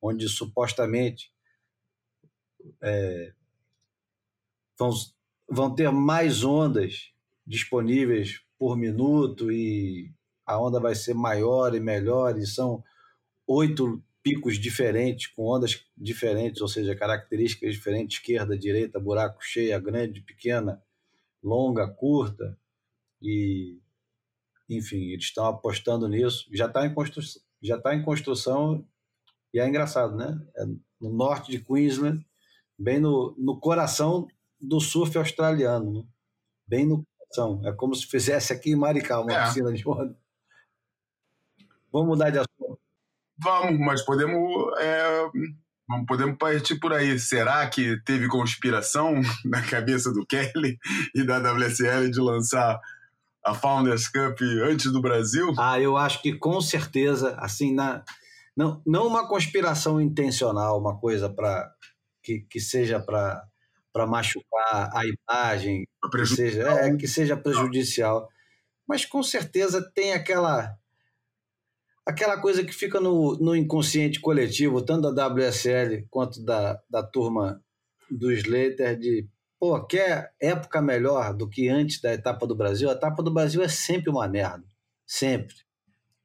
[0.00, 1.32] onde supostamente
[2.82, 3.32] é,
[4.78, 4.90] vão,
[5.50, 7.10] vão ter mais ondas
[7.46, 10.12] disponíveis por minuto e
[10.46, 12.82] a onda vai ser maior e melhor, e são
[13.46, 20.20] oito picos diferentes, com ondas diferentes, ou seja, características diferentes, esquerda, direita, buraco cheia, grande,
[20.20, 20.82] pequena,
[21.42, 22.56] longa, curta,
[23.20, 23.78] e
[24.68, 26.48] enfim, eles estão apostando nisso.
[26.52, 27.22] Já está em, constru...
[27.60, 28.86] já tá em construção
[29.52, 30.40] e é engraçado, né?
[30.56, 30.64] É
[31.00, 32.24] no norte de Queensland,
[32.78, 34.28] bem no, no coração
[34.60, 36.04] do surf australiano, né?
[36.66, 37.60] bem no coração.
[37.66, 39.44] É como se fizesse aqui em Maricá uma é.
[39.44, 40.16] piscina de onda.
[41.92, 42.78] Vamos mudar de assunto.
[43.38, 45.30] Vamos, mas podemos, é,
[46.06, 47.18] podemos partir por aí.
[47.18, 50.78] Será que teve conspiração na cabeça do Kelly
[51.14, 52.78] e da WSL de lançar
[53.44, 55.54] a Founders Cup antes do Brasil?
[55.58, 58.04] Ah, eu acho que com certeza, assim, na,
[58.56, 61.72] não, não uma conspiração intencional, uma coisa para
[62.22, 63.42] que, que seja para
[63.92, 68.28] para machucar a imagem, que seja, é, que seja prejudicial.
[68.86, 70.76] Mas com certeza tem aquela
[72.06, 77.62] aquela coisa que fica no, no inconsciente coletivo, tanto da WSL quanto da, da turma
[78.10, 82.88] do Slater, de pô, quer época melhor do que antes da etapa do Brasil?
[82.88, 84.64] A etapa do Brasil é sempre uma merda.
[85.06, 85.54] Sempre.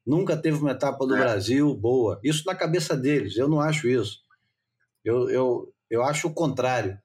[0.04, 1.18] Nunca teve uma etapa do é.
[1.18, 2.18] Brasil boa.
[2.22, 3.36] Isso na cabeça deles.
[3.36, 4.20] Eu não acho isso.
[5.04, 6.98] Eu, eu, eu acho o contrário.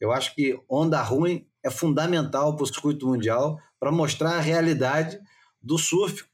[0.00, 5.20] Eu acho que onda ruim é fundamental para o circuito mundial para mostrar a realidade
[5.60, 6.24] do surf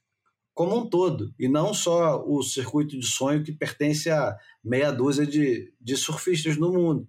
[0.53, 5.23] como um todo, e não só o circuito de sonho que pertence a meia dúzia
[5.23, 7.07] de, de surfistas no mundo.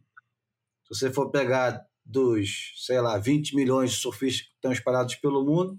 [0.85, 5.43] Se você for pegar dos, sei lá, 20 milhões de surfistas que estão espalhados pelo
[5.43, 5.79] mundo,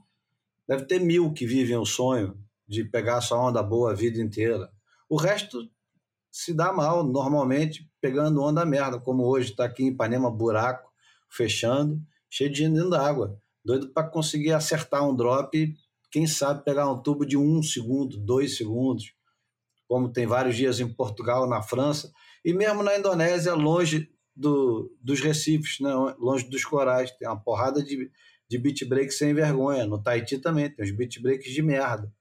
[0.68, 4.72] deve ter mil que vivem o sonho de pegar sua onda boa a vida inteira.
[5.08, 5.70] O resto
[6.32, 10.92] se dá mal, normalmente, pegando onda merda, como hoje está aqui em Ipanema, buraco,
[11.30, 13.40] fechando, cheio de dentro d'água.
[13.64, 15.76] Doido para conseguir acertar um drop
[16.12, 19.14] quem sabe pegar um tubo de um segundo, dois segundos,
[19.88, 22.12] como tem vários dias em Portugal, na França,
[22.44, 25.92] e mesmo na Indonésia, longe do, dos recifes, né?
[26.18, 27.12] longe dos corais.
[27.12, 28.12] Tem uma porrada de,
[28.48, 29.86] de beat break sem vergonha.
[29.86, 32.12] No Tahiti também tem os beat breaks de merda.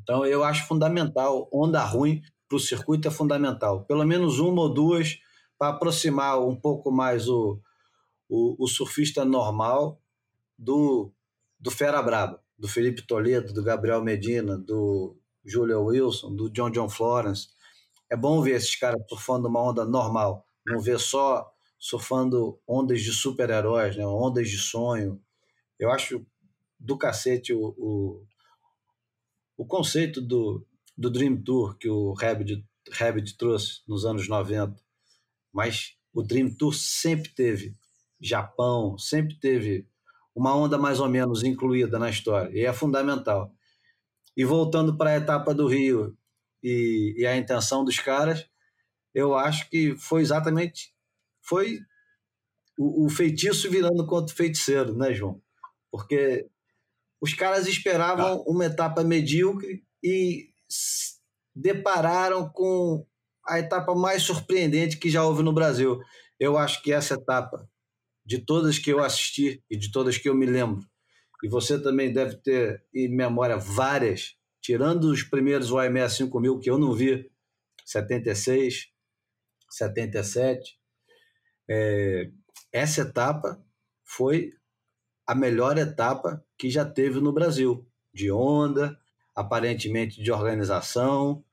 [0.00, 3.84] Então eu acho fundamental, onda ruim para o circuito é fundamental.
[3.84, 5.18] Pelo menos uma ou duas
[5.58, 7.60] para aproximar um pouco mais o,
[8.28, 10.00] o, o surfista normal
[10.58, 11.12] do
[11.60, 16.88] do Fera Braba, do Felipe Toledo, do Gabriel Medina, do Julia Wilson, do John John
[16.88, 17.48] Florence.
[18.08, 23.12] É bom ver esses caras surfando uma onda normal, não ver só surfando ondas de
[23.12, 24.06] super-heróis, né?
[24.06, 25.20] ondas de sonho.
[25.78, 26.24] Eu acho
[26.78, 28.24] do cacete o, o,
[29.56, 30.64] o conceito do,
[30.98, 34.74] do Dream Tour que o Rabbit, Rabbit trouxe nos anos 90.
[35.52, 37.76] Mas o Dream Tour sempre teve
[38.20, 39.86] Japão, sempre teve
[40.34, 43.52] uma onda mais ou menos incluída na história, e é fundamental.
[44.36, 46.16] E voltando para a etapa do Rio
[46.62, 48.48] e, e, a intenção dos caras,
[49.14, 50.92] eu acho que foi exatamente
[51.42, 51.80] foi
[52.78, 55.40] o, o feitiço virando contra o feiticeiro, né, João?
[55.90, 56.48] Porque
[57.20, 58.50] os caras esperavam tá.
[58.50, 60.50] uma etapa medíocre e
[61.54, 63.06] depararam com
[63.46, 66.00] a etapa mais surpreendente que já houve no Brasil.
[66.38, 67.68] Eu acho que essa etapa
[68.24, 70.86] de todas que eu assisti e de todas que eu me lembro,
[71.42, 76.78] e você também deve ter em memória várias, tirando os primeiros OMS 5000 que eu
[76.78, 77.30] não vi,
[77.86, 78.88] 76,
[79.70, 80.78] 77,
[81.70, 82.30] é,
[82.72, 83.62] essa etapa
[84.04, 84.52] foi
[85.26, 88.98] a melhor etapa que já teve no Brasil, de onda,
[89.38, 91.44] aparentemente de organização,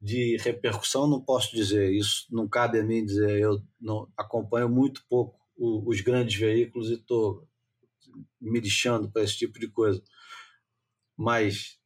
[0.00, 5.04] de repercussão, não posso dizer, isso não cabe a mim dizer, eu não acompanho muito
[5.10, 7.46] pouco o, os grandes veículos e estou
[8.40, 10.02] me lixando para esse tipo de coisa.
[11.14, 11.78] Mas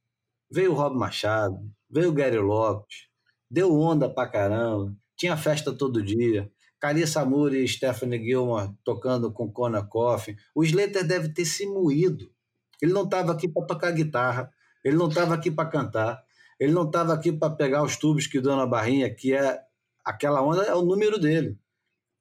[0.48, 1.58] veio o Rob Machado,
[1.90, 3.08] veio o Gary Lopes,
[3.50, 6.48] deu onda pra caramba, tinha festa todo dia.
[6.78, 10.36] Carissa Moore e Stephanie Gilmore tocando com Conan Coffin.
[10.54, 12.32] O Slater deve ter se moído.
[12.80, 14.52] Ele não estava aqui para tocar guitarra,
[14.84, 16.24] ele não estava aqui para cantar,
[16.58, 19.60] ele não estava aqui para pegar os tubos que dão na barrinha, que é
[20.04, 21.58] aquela onda, é o número dele.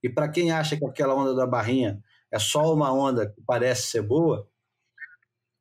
[0.03, 3.87] E para quem acha que aquela onda da barrinha é só uma onda que parece
[3.87, 4.47] ser boa,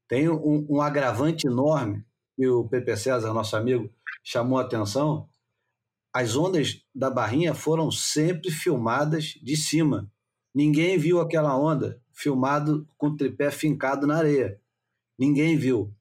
[0.09, 3.91] tem um, um agravante enorme que o Pepe César, nosso amigo,
[4.25, 5.29] chamou a atenção.
[6.13, 10.11] As ondas da barrinha foram sempre filmadas de cima.
[10.55, 14.61] Ninguém viu aquela onda filmado com o tripé fincado na areia.
[15.19, 15.95] Ninguém viu.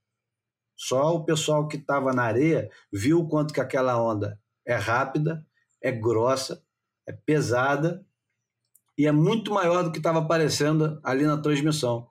[0.81, 5.45] Só o pessoal que estava na areia viu o quanto que aquela onda é rápida,
[5.83, 6.63] é grossa,
[7.05, 8.05] é pesada
[8.97, 12.07] e é muito maior do que estava aparecendo ali na transmissão.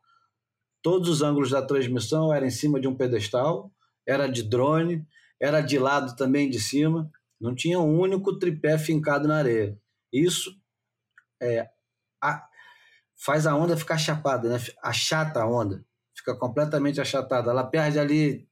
[0.82, 3.72] Todos os ângulos da transmissão eram em cima de um pedestal,
[4.06, 5.02] era de drone,
[5.40, 7.10] era de lado também de cima,
[7.40, 9.80] não tinha um único tripé fincado na areia.
[10.12, 10.54] Isso
[11.40, 11.70] é,
[12.22, 12.46] a,
[13.16, 14.58] faz a onda ficar chapada, né?
[14.82, 15.82] achata a onda,
[16.14, 17.50] fica completamente achatada.
[17.50, 18.46] Ela perde ali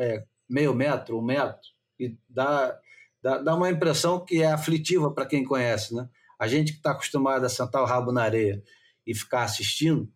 [0.00, 2.78] é, meio metro, um metro, e dá,
[3.22, 6.08] dá, dá uma impressão que é aflitiva para quem conhece, né?
[6.38, 8.62] A gente que está acostumado a sentar o rabo na areia
[9.06, 10.10] e ficar assistindo,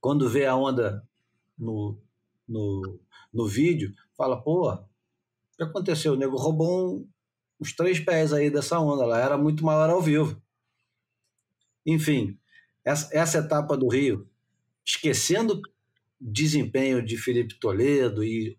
[0.00, 1.06] quando vê a onda
[1.56, 1.96] no,
[2.46, 3.00] no,
[3.32, 4.86] no vídeo, fala, pô, o
[5.56, 6.14] que aconteceu?
[6.14, 7.08] O nego roubou um,
[7.60, 10.40] uns três pés aí dessa onda, ela era muito maior ao vivo.
[11.84, 12.38] Enfim,
[12.84, 14.28] essa, essa etapa do Rio,
[14.84, 15.60] esquecendo
[16.20, 18.56] desempenho de Felipe Toledo e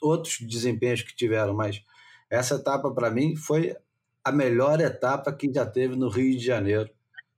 [0.00, 1.82] outros desempenhos que tiveram, mas
[2.30, 3.74] essa etapa para mim foi
[4.22, 6.90] a melhor etapa que já teve no Rio de Janeiro.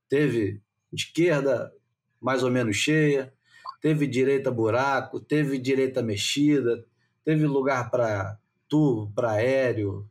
[0.08, 0.60] Teve
[0.92, 1.72] esquerda
[2.20, 3.32] mais ou menos cheia,
[3.80, 6.84] teve direita buraco, teve direita mexida,
[7.24, 10.08] teve lugar para tubo para aéreo.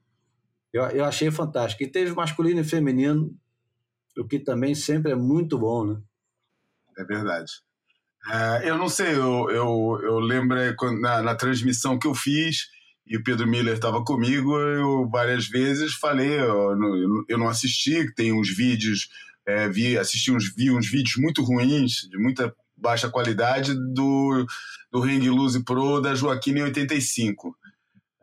[0.72, 1.84] Eu, eu achei fantástico.
[1.84, 3.36] E teve masculino e feminino,
[4.18, 6.02] o que também sempre é muito bom, né?
[6.98, 7.52] É verdade.
[8.30, 12.68] É, eu não sei, eu, eu, eu lembro quando, na, na transmissão que eu fiz,
[13.08, 18.14] e o Pedro Miller estava comigo, eu várias vezes falei, eu não, eu não assisti,
[18.14, 19.10] tem uns vídeos,
[19.48, 24.46] é, vi, assisti uns, vi uns vídeos muito ruins, de muita baixa qualidade, do,
[24.92, 27.56] do Ring Luzi Pro da Joaquina em 85.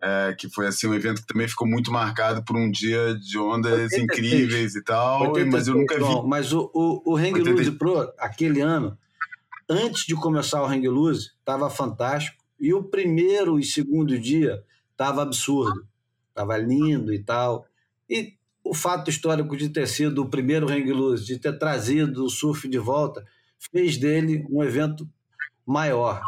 [0.02, 3.38] É, que foi assim um evento que também ficou muito marcado por um dia de
[3.38, 4.02] ondas 86.
[4.02, 6.28] incríveis e tal, 86, mas eu nunca vi.
[6.28, 8.96] mas o, o, o Hang Loose Pro, aquele ano,
[9.68, 15.22] antes de começar o Hang Loose, estava fantástico, e o primeiro e segundo dia estava
[15.22, 15.86] absurdo,
[16.28, 17.66] estava lindo e tal.
[18.08, 22.30] E o fato histórico de ter sido o primeiro Hang Loose, de ter trazido o
[22.30, 23.26] surf de volta,
[23.58, 25.08] fez dele um evento
[25.66, 26.22] maior.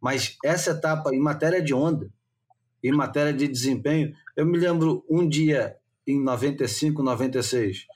[0.00, 2.10] Mas essa etapa, em matéria de onda,
[2.82, 5.76] em matéria de desempenho, eu me lembro um dia
[6.06, 7.86] em 95, 96,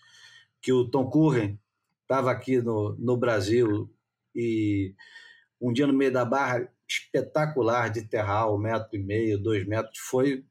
[0.62, 1.58] que o Tom Curren
[2.02, 3.90] estava aqui no, no Brasil
[4.36, 4.94] e
[5.60, 9.98] um dia no meio da barra espetacular de terral, um metro e meio, dois metros,
[9.98, 10.44] foi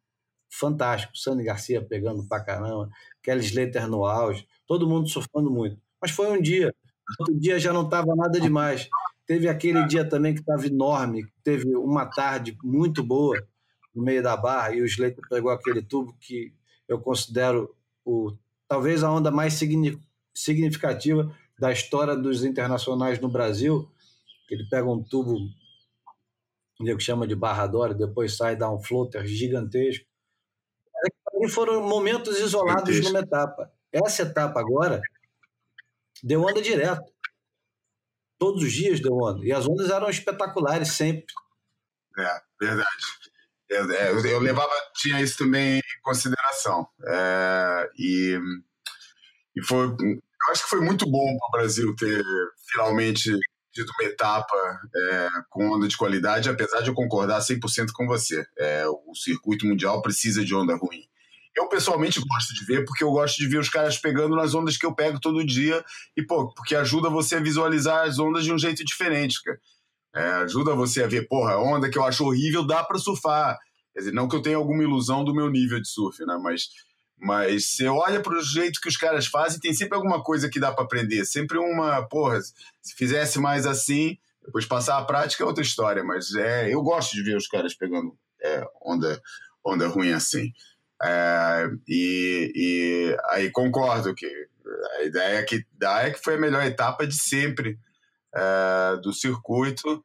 [0.51, 1.15] fantástico.
[1.15, 2.89] Sandy Garcia pegando pra caramba,
[3.21, 5.79] Kelly Slater no auge, todo mundo surfando muito.
[6.01, 6.73] Mas foi um dia,
[7.19, 8.89] outro dia já não estava nada demais.
[9.25, 13.37] Teve aquele dia também que estava enorme, teve uma tarde muito boa
[13.93, 16.53] no meio da barra e o Slater pegou aquele tubo que
[16.87, 17.73] eu considero
[18.03, 18.31] o
[18.67, 19.59] talvez a onda mais
[20.33, 23.89] significativa da história dos internacionais no Brasil.
[24.49, 25.37] Ele pega um tubo
[26.79, 30.05] o nego chama de barrador, depois sai dá um floater gigantesco.
[31.41, 33.71] E foram momentos isolados numa etapa.
[33.91, 35.01] Essa etapa agora
[36.23, 37.03] deu onda direto.
[38.37, 39.45] Todos os dias deu onda.
[39.45, 41.33] E as ondas eram espetaculares sempre.
[42.17, 43.05] É, verdade.
[43.69, 46.87] Eu, é, eu, eu levava, tinha isso também em consideração.
[47.07, 48.39] É, e,
[49.55, 49.95] e foi,
[50.47, 52.23] eu acho que foi muito bom para o Brasil ter
[52.71, 53.31] finalmente
[53.73, 54.55] tido uma etapa
[54.95, 58.45] é, com onda de qualidade, apesar de eu concordar 100% com você.
[58.57, 61.03] É, o circuito mundial precisa de onda ruim.
[61.53, 64.77] Eu pessoalmente gosto de ver, porque eu gosto de ver os caras pegando nas ondas
[64.77, 65.83] que eu pego todo dia,
[66.15, 69.59] e pô, porque ajuda você a visualizar as ondas de um jeito diferente, cara.
[70.15, 73.57] É, ajuda você a ver, porra, onda que eu acho horrível dá para surfar.
[73.93, 76.37] Quer dizer, não que eu tenha alguma ilusão do meu nível de surf, né?
[76.41, 76.69] Mas
[77.17, 80.59] mas você olha para o jeito que os caras fazem, tem sempre alguma coisa que
[80.59, 81.25] dá para aprender.
[81.25, 86.03] Sempre uma, porra, se fizesse mais assim, depois passar a prática é outra história.
[86.03, 89.21] Mas é, eu gosto de ver os caras pegando é, onda,
[89.65, 90.51] onda ruim assim.
[91.01, 94.29] É, e, e aí concordo que
[94.99, 97.77] a ideia que dá é que foi a melhor etapa de sempre
[98.33, 100.03] é, do circuito.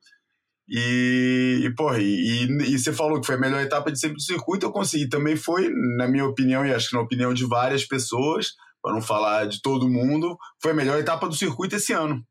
[0.73, 4.23] E, e porra, e, e, você falou que foi a melhor etapa de sempre do
[4.23, 5.09] circuito, eu consegui.
[5.09, 9.03] Também foi, na minha opinião, e acho que na opinião de várias pessoas, para não
[9.03, 12.25] falar de todo mundo, foi a melhor etapa do circuito esse ano.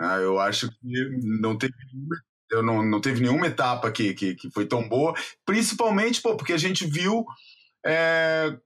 [0.00, 1.10] Ah, eu acho que
[1.40, 1.74] não teve
[2.50, 5.14] eu não, não teve nenhuma etapa que, que, que foi tão boa,
[5.44, 7.26] principalmente pô, porque a gente viu
[7.84, 8.56] é,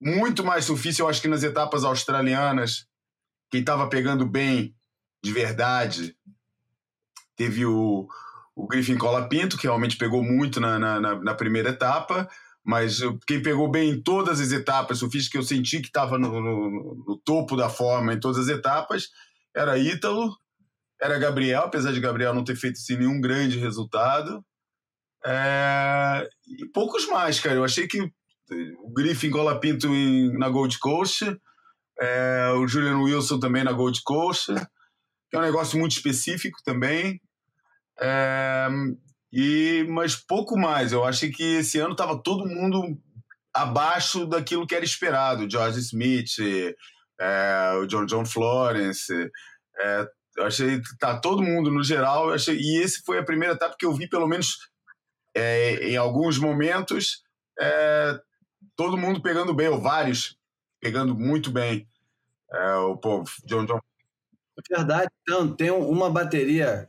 [0.00, 2.86] muito mais surfista, eu acho que nas etapas australianas,
[3.50, 4.74] quem estava pegando bem
[5.22, 6.16] de verdade
[7.42, 8.06] Teve o,
[8.54, 12.30] o Griffin Colapinto, que realmente pegou muito na, na, na, primeira etapa,
[12.64, 16.16] mas quem pegou bem em todas as etapas, o fiz que eu senti que estava
[16.16, 19.08] no, no, no, topo da forma em todas as etapas,
[19.56, 20.36] era Ítalo,
[21.00, 24.44] era Gabriel, apesar de Gabriel não ter feito assim, nenhum grande resultado.
[25.26, 26.28] É...
[26.46, 27.56] E poucos mais, cara.
[27.56, 28.00] Eu achei que
[28.84, 31.24] o Griffin Colapinto em, na Gold Coast,
[31.98, 32.52] é...
[32.52, 34.54] o Julian Wilson também na Gold Coast,
[35.28, 37.20] que é um negócio muito específico também.
[38.02, 38.68] É,
[39.32, 40.92] e mas pouco mais.
[40.92, 42.98] Eu achei que esse ano estava todo mundo
[43.54, 45.48] abaixo daquilo que era esperado.
[45.48, 46.38] George Smith,
[47.20, 49.12] é, o John John Florence.
[49.78, 52.28] É, eu achei que tá todo mundo no geral.
[52.28, 54.58] Eu achei, e esse foi a primeira etapa que eu vi, pelo menos
[55.34, 57.22] é, em alguns momentos,
[57.60, 58.18] é,
[58.76, 60.36] todo mundo pegando bem, ou vários
[60.80, 61.88] pegando muito bem.
[62.52, 63.80] É, o pô, John John.
[64.58, 66.88] É verdade, então, tem uma bateria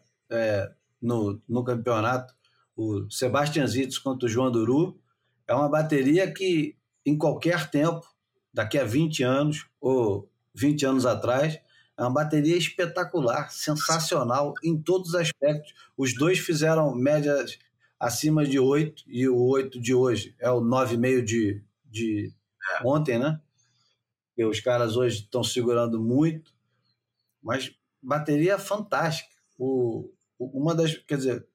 [1.03, 2.33] no, no campeonato,
[2.75, 4.99] o Sebastian Zitz contra o João Duru,
[5.45, 6.75] é uma bateria que,
[7.05, 8.07] em qualquer tempo,
[8.53, 11.59] daqui a 20 anos ou 20 anos atrás,
[11.97, 15.73] é uma bateria espetacular, sensacional em todos os aspectos.
[15.97, 17.59] Os dois fizeram médias
[17.99, 22.33] acima de 8 e o 8 de hoje é o 9,5 de, de
[22.83, 23.39] ontem, né?
[24.37, 26.51] E os caras hoje estão segurando muito,
[27.41, 29.35] mas bateria fantástica.
[29.59, 30.09] O,
[30.39, 31.47] uma das, quer dizer,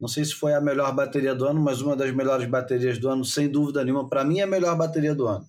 [0.00, 3.08] Não sei se foi a melhor bateria do ano, mas uma das melhores baterias do
[3.10, 4.08] ano, sem dúvida nenhuma.
[4.08, 5.48] Para mim, é a melhor bateria do ano.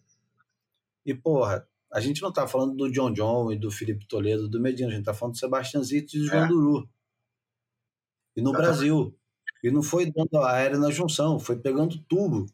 [1.06, 4.60] E, porra, a gente não tá falando do John John e do Felipe Toledo, do
[4.60, 6.48] Medina, a gente tá falando do Sebastian Zitz e do João É.
[6.48, 6.90] Duru.
[8.36, 8.78] E no Exatamente.
[8.78, 9.18] Brasil.
[9.64, 12.46] E não foi dando aérea na junção, foi pegando tubo.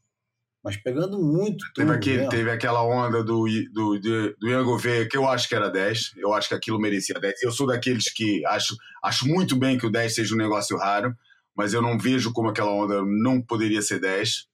[0.64, 1.66] Mas pegando muito.
[1.74, 2.32] Teve, aquele, mesmo.
[2.32, 6.14] teve aquela onda do, do, do, do Ian Gouveia, que eu acho que era 10.
[6.16, 7.44] Eu acho que aquilo merecia 10.
[7.44, 11.14] Eu sou daqueles que acho, acho muito bem que o 10 seja um negócio raro,
[11.54, 14.48] mas eu não vejo como aquela onda não poderia ser 10.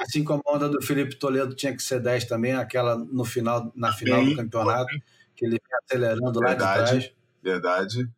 [0.00, 3.72] Assim como a onda do Felipe Toledo tinha que ser 10 também, aquela no final,
[3.76, 4.94] na final Bem, do campeonato,
[5.36, 6.90] que ele vem acelerando lá de Verdade.
[6.90, 7.12] trás.
[7.42, 8.10] verdade.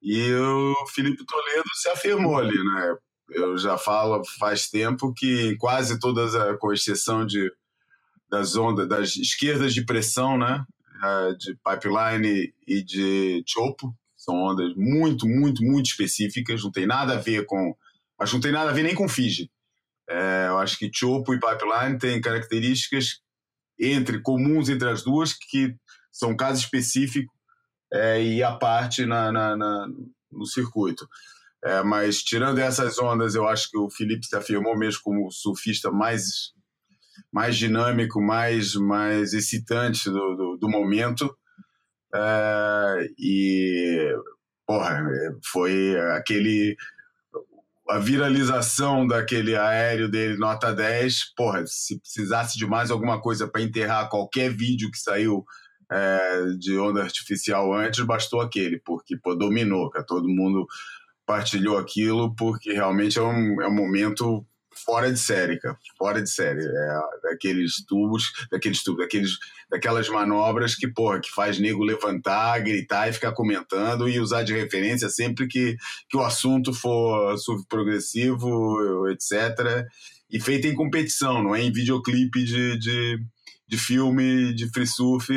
[0.00, 2.96] E o Felipe Toledo se afirmou ali, né?
[3.34, 7.50] Eu já falo faz tempo que quase todas, a- com exceção de,
[8.30, 10.64] das ondas, das esquerdas de pressão, né?
[11.04, 17.14] Eh, De pipeline e de chopo, são ondas muito, muito, muito específicas, não tem nada
[17.14, 17.76] a ver com.
[18.18, 19.50] Mas não tem nada a ver nem com Fiji.
[20.08, 23.20] Eh, eu acho que chopo e pipeline têm características
[23.78, 25.74] entre comuns entre as duas que
[26.12, 27.32] são caso específico
[27.92, 29.88] é, e a parte na, na- na-
[30.30, 31.08] no circuito.
[31.64, 35.30] É, mas tirando essas ondas, eu acho que o Felipe se afirmou mesmo como o
[35.30, 36.52] surfista mais,
[37.32, 41.32] mais dinâmico, mais, mais excitante do, do, do momento.
[42.12, 44.12] É, e,
[44.66, 45.04] porra,
[45.52, 46.76] foi aquele.
[47.88, 51.34] A viralização daquele aéreo dele, nota 10.
[51.36, 55.44] Porra, se precisasse de mais alguma coisa para enterrar qualquer vídeo que saiu
[55.90, 60.04] é, de onda artificial antes, bastou aquele, porque pô, dominou, cara.
[60.06, 60.66] Todo mundo
[61.26, 64.46] partilhou aquilo, porque realmente é um, é um momento
[64.84, 65.76] fora de série, cara.
[65.96, 66.64] Fora de série.
[66.64, 69.38] É, daqueles tubos, daqueles tubos, daqueles,
[69.70, 74.52] daquelas manobras que, porra, que faz nego levantar, gritar e ficar comentando e usar de
[74.52, 75.76] referência sempre que,
[76.08, 79.86] que o assunto for surf progressivo, etc.
[80.30, 83.18] E feito em competição, não é em videoclipe de, de,
[83.68, 85.30] de filme, de free surf.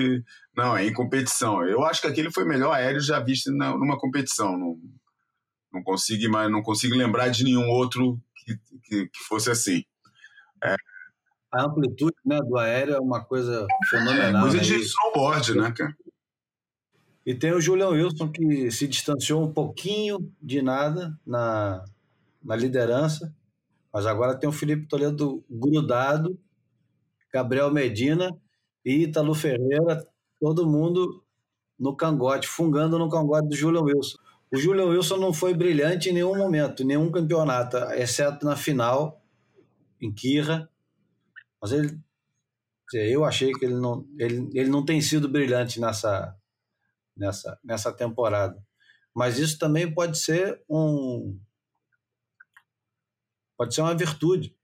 [0.55, 1.67] Não, é em competição.
[1.67, 4.57] Eu acho que aquele foi o melhor aéreo já visto numa competição.
[4.57, 4.77] Não,
[5.75, 9.83] não consigo, mas não consigo lembrar de nenhum outro que, que, que fosse assim.
[11.51, 14.41] A amplitude né, do aéreo é uma coisa fenomenal.
[14.43, 14.63] Coisa né?
[14.63, 15.95] de E- snowboard, né, cara?
[17.25, 21.83] E tem o Julian Wilson, que se distanciou um pouquinho de nada na,
[22.43, 23.35] na liderança,
[23.91, 26.39] mas agora tem o Felipe Toledo grudado,
[27.33, 28.29] Gabriel Medina
[28.85, 30.07] e Ítalo Ferreira,
[30.39, 31.23] todo mundo
[31.79, 34.17] no cangote, fungando no cangote do Julian Wilson.
[34.55, 39.21] O Julian Wilson não foi brilhante em nenhum momento, em nenhum campeonato, exceto na final,
[40.01, 40.71] em Kirra,
[41.61, 41.99] mas ele,
[42.93, 46.33] eu achei que ele não, ele, ele não tem sido brilhante nessa,
[47.17, 48.65] nessa, nessa temporada.
[49.13, 51.37] Mas isso também pode ser um
[53.57, 54.55] pode ser uma virtude,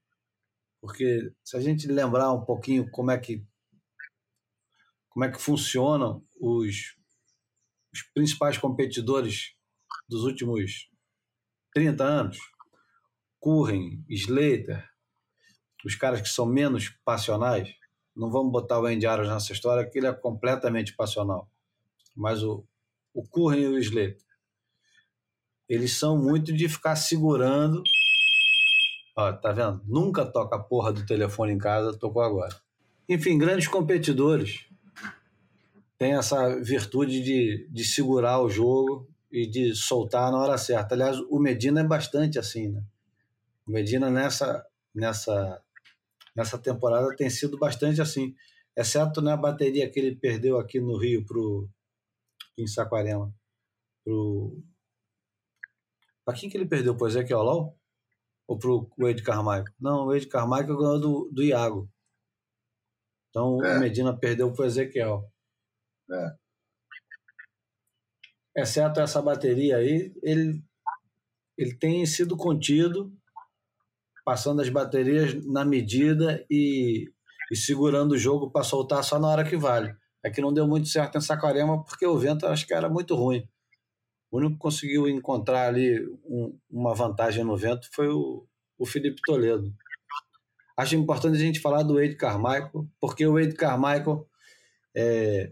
[0.79, 3.45] porque se a gente lembrar um pouquinho como é que
[5.09, 6.95] como é que funcionam os,
[7.91, 9.59] os principais competidores
[10.11, 10.89] dos últimos
[11.73, 12.37] 30 anos,
[13.39, 14.85] Curren, Slater,
[15.85, 17.73] os caras que são menos passionais,
[18.13, 21.49] não vamos botar o Andy Aros nessa história, que ele é completamente passional.
[22.13, 22.67] Mas o,
[23.13, 24.17] o e o Slater,
[25.69, 27.81] eles são muito de ficar segurando.
[29.15, 29.81] Ó, tá vendo?
[29.87, 32.53] Nunca toca a porra do telefone em casa, tocou agora.
[33.07, 34.65] Enfim, grandes competidores
[35.97, 40.95] têm essa virtude de, de segurar o jogo e de soltar na hora certa.
[40.95, 42.83] Aliás, o Medina é bastante assim, né?
[43.65, 45.61] O Medina nessa, nessa,
[46.35, 48.35] nessa temporada tem sido bastante assim,
[48.75, 51.69] exceto na bateria que ele perdeu aqui no Rio pro
[52.57, 53.33] em Saquarema.
[54.03, 54.61] Pro
[56.25, 56.95] para quem que ele perdeu?
[56.95, 57.77] Pro Ezequiel Lau?
[58.47, 59.65] Ou pro Wade Carmichael?
[59.79, 61.89] Não, o Wade Carmichael ganhou do, do Iago.
[63.29, 63.77] Então É.
[63.77, 65.31] o Medina perdeu pro Ezequiel.
[66.11, 66.35] É.
[68.55, 70.61] Exceto essa bateria aí, ele,
[71.57, 73.11] ele tem sido contido,
[74.25, 77.09] passando as baterias na medida e,
[77.49, 79.95] e segurando o jogo para soltar só na hora que vale.
[80.23, 83.15] É que não deu muito certo em Saquarema porque o vento acho que era muito
[83.15, 83.47] ruim.
[84.29, 88.45] O único que conseguiu encontrar ali um- uma vantagem no vento foi o,
[88.77, 89.73] o Felipe Toledo.
[90.77, 94.27] Acho importante a gente falar do Wade Carmichael, porque o Wade Carmichael
[94.95, 95.51] é,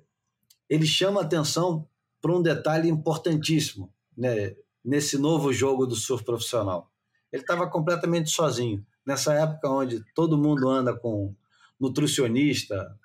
[0.70, 1.88] ele chama atenção
[2.22, 6.92] para um detalhe importantíssimo né, nesse novo jogo do surf profissional.
[7.32, 8.86] Ele estava completamente sozinho.
[9.06, 11.34] Nessa época onde todo mundo anda com
[11.80, 12.98] nutricionista,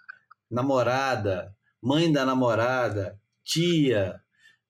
[0.50, 4.20] namorada, mãe da namorada, tia,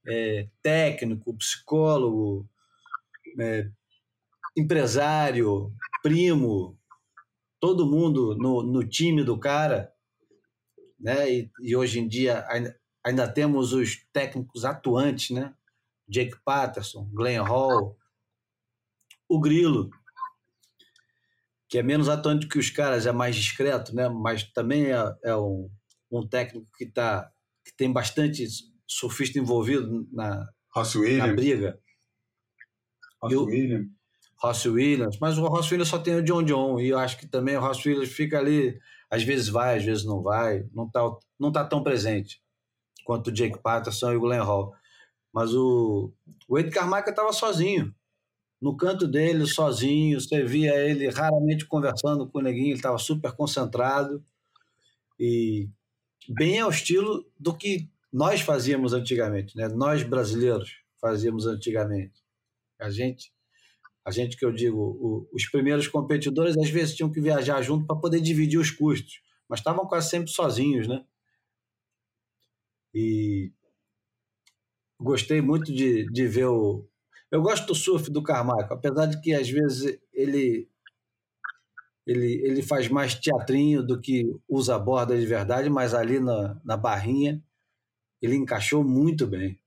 [0.06, 2.48] é, técnico, psicólogo,
[3.40, 3.68] é,
[4.56, 5.72] empresário,
[6.02, 6.78] primo,
[7.58, 9.92] todo mundo no, no time do cara,
[11.00, 11.32] né?
[11.32, 12.46] E, e hoje em dia
[13.04, 15.54] ainda, temos os técnicos atuantes, né?
[16.08, 17.96] Jake Patterson, Glenn Hall,
[19.28, 19.90] o Grilo,
[21.68, 24.08] que é menos atuante que os caras, é mais discreto, né?
[24.08, 25.70] Mas também é, é um,
[26.10, 27.30] um técnico que tá
[27.64, 28.46] que tem bastante
[28.86, 30.46] surfista envolvido na,
[31.16, 31.80] na briga.
[33.22, 33.88] Ross Williams.
[34.36, 37.26] Ross Williams, mas o Ross Williams só tem o John John, e eu acho que
[37.26, 38.78] também o Ross Williams fica ali,
[39.08, 41.00] às vezes vai, às vezes não vai, não está
[41.40, 42.43] não tá tão presente
[43.04, 44.74] quanto o Jake Patterson e o Glenn Hall.
[45.32, 46.12] Mas o,
[46.48, 47.94] o Ed Carmichael estava sozinho,
[48.60, 53.32] no canto dele, sozinho, você via ele raramente conversando com o neguinho, ele estava super
[53.32, 54.24] concentrado
[55.20, 55.68] e
[56.28, 59.68] bem ao estilo do que nós fazíamos antigamente, né?
[59.68, 62.22] nós brasileiros fazíamos antigamente.
[62.80, 63.34] A gente
[64.04, 67.86] a gente que eu digo, o, os primeiros competidores às vezes tinham que viajar junto
[67.86, 71.04] para poder dividir os custos, mas estavam quase sempre sozinhos, né?
[72.94, 73.52] E
[75.00, 76.86] gostei muito de, de ver o.
[77.30, 80.68] Eu gosto do surf do Carmichael, apesar de que às vezes ele
[82.06, 86.60] ele, ele faz mais teatrinho do que usa a borda de verdade, mas ali na,
[86.62, 87.42] na barrinha
[88.20, 89.58] ele encaixou muito bem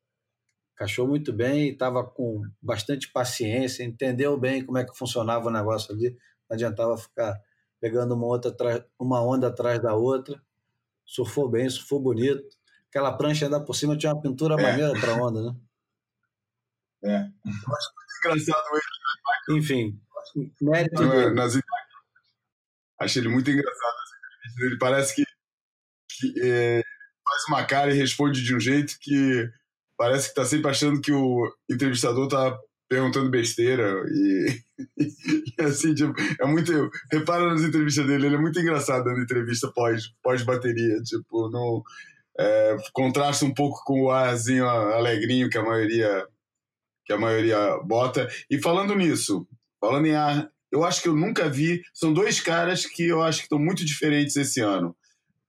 [0.77, 5.91] encaixou muito bem, estava com bastante paciência, entendeu bem como é que funcionava o negócio
[5.91, 6.11] ali,
[6.47, 7.35] não adiantava ficar
[7.81, 10.39] pegando uma, outra, uma onda atrás da outra,
[11.03, 12.56] surfou bem, surfou bonito.
[12.89, 14.63] Aquela prancha ainda por cima tinha uma pintura é.
[14.63, 15.55] maneira para onda, né?
[17.03, 17.17] É.
[17.19, 19.59] Eu acho muito engraçado ele.
[19.59, 20.01] Enfim,
[20.61, 21.59] mérito Não, nas...
[22.99, 23.95] Acho ele muito engraçado.
[24.59, 25.23] Ele parece que,
[26.09, 26.81] que é,
[27.23, 29.49] faz uma cara e responde de um jeito que
[29.97, 32.57] parece que tá sempre achando que o entrevistador tá
[32.89, 34.61] perguntando besteira e,
[34.97, 36.89] e assim, tipo, é muito.
[37.11, 41.83] Repara nas entrevistas dele, ele é muito engraçado dando entrevista pós, pós-bateria, tipo, no,
[42.39, 46.25] é, contrasta um pouco com o arzinho alegrinho que a maioria
[47.05, 48.27] que a maioria bota.
[48.49, 49.47] E falando nisso,
[49.79, 51.81] falando em ar, eu acho que eu nunca vi.
[51.93, 54.95] São dois caras que eu acho que estão muito diferentes esse ano.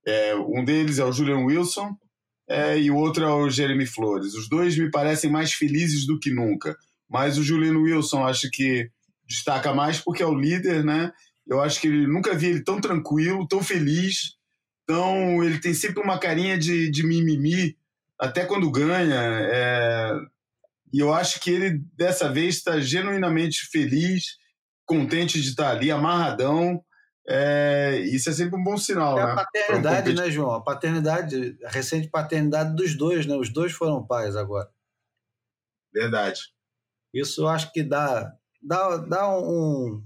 [0.06, 1.96] É, um deles é o Julian Wilson,
[2.48, 4.34] é, e o outro é o Jeremy Flores.
[4.34, 6.76] Os dois me parecem mais felizes do que nunca.
[7.08, 8.90] Mas o Juliano Wilson acho que
[9.26, 11.12] destaca mais porque é o líder, né?
[11.46, 14.37] Eu acho que ele nunca vi ele tão tranquilo, tão feliz.
[14.88, 17.76] Então, ele tem sempre uma carinha de, de mimimi,
[18.18, 19.20] até quando ganha.
[19.20, 20.12] É...
[20.90, 24.38] E eu acho que ele, dessa vez, está genuinamente feliz,
[24.86, 26.82] contente de estar ali, amarradão.
[27.28, 29.32] É, isso é sempre um bom sinal, é né?
[29.32, 30.54] a paternidade, né, João?
[30.54, 33.36] A paternidade, a recente paternidade dos dois, né?
[33.36, 34.70] Os dois foram pais agora.
[35.92, 36.40] Verdade.
[37.12, 38.32] Isso eu acho que dá,
[38.62, 40.02] dá, dá um.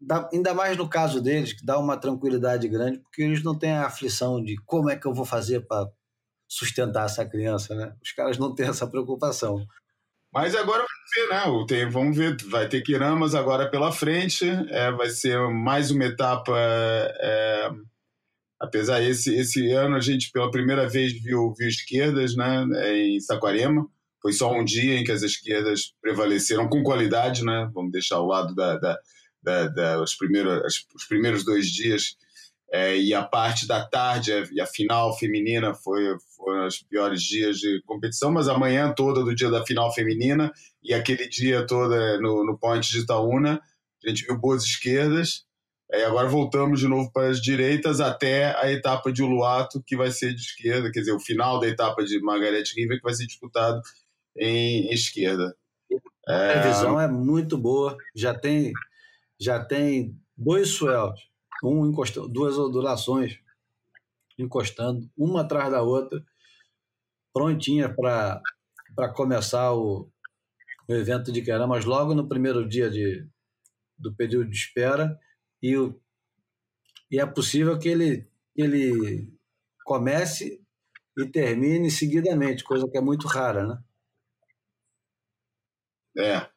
[0.00, 3.72] Dá, ainda mais no caso deles, que dá uma tranquilidade grande, porque eles não têm
[3.72, 5.90] a aflição de como é que eu vou fazer para
[6.48, 7.92] sustentar essa criança, né?
[8.02, 9.66] Os caras não têm essa preocupação.
[10.32, 11.90] Mas agora vamos ver, né?
[11.90, 16.54] Vamos ver, vai ter Quiramas agora pela frente, é, vai ser mais uma etapa.
[16.56, 17.70] É,
[18.60, 22.64] apesar esse esse ano a gente pela primeira vez viu, viu esquerdas, né?
[22.92, 23.86] Em Saquarema,
[24.20, 27.70] foi só um dia em que as esquerdas prevaleceram com qualidade, né?
[27.72, 28.98] Vamos deixar ao lado da, da,
[29.42, 32.16] da, da os primeiros os primeiros dois dias
[32.70, 37.56] é, e a parte da tarde e a final feminina foi, foram os piores dias
[37.56, 41.94] de competição, mas a manhã toda do dia da final feminina e aquele dia todo
[41.94, 43.60] é, no, no Point de Itaúna,
[44.04, 45.46] a gente viu boas esquerdas.
[45.90, 50.10] É, agora voltamos de novo para as direitas até a etapa de Uluato, que vai
[50.10, 53.26] ser de esquerda, quer dizer, o final da etapa de Margaret River, que vai ser
[53.26, 53.80] disputado
[54.36, 55.56] em, em esquerda.
[56.28, 56.52] É...
[56.52, 58.70] A previsão é muito boa, já tem,
[59.38, 61.28] já tem dois swells
[61.62, 63.40] um encostando, duas ondulações
[64.38, 66.24] encostando, uma atrás da outra,
[67.32, 68.42] prontinha para
[69.14, 70.08] começar o,
[70.88, 73.26] o evento de Queramas logo no primeiro dia de,
[73.98, 75.18] do período de espera
[75.60, 76.00] e, o,
[77.10, 79.32] e é possível que ele, ele
[79.84, 80.62] comece
[81.16, 83.82] e termine seguidamente, coisa que é muito rara, né?
[86.16, 86.48] É,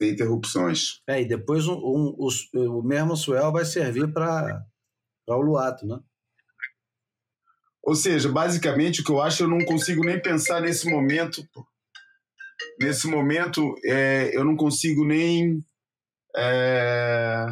[0.00, 1.00] interrupções.
[1.06, 4.64] É, e depois um, um, o, o mesmo swell vai servir para
[5.28, 5.98] o Luato, né?
[7.82, 11.42] Ou seja, basicamente o que eu acho, eu não consigo nem pensar nesse momento.
[12.80, 15.64] Nesse momento, é, eu não consigo nem
[16.36, 17.46] é,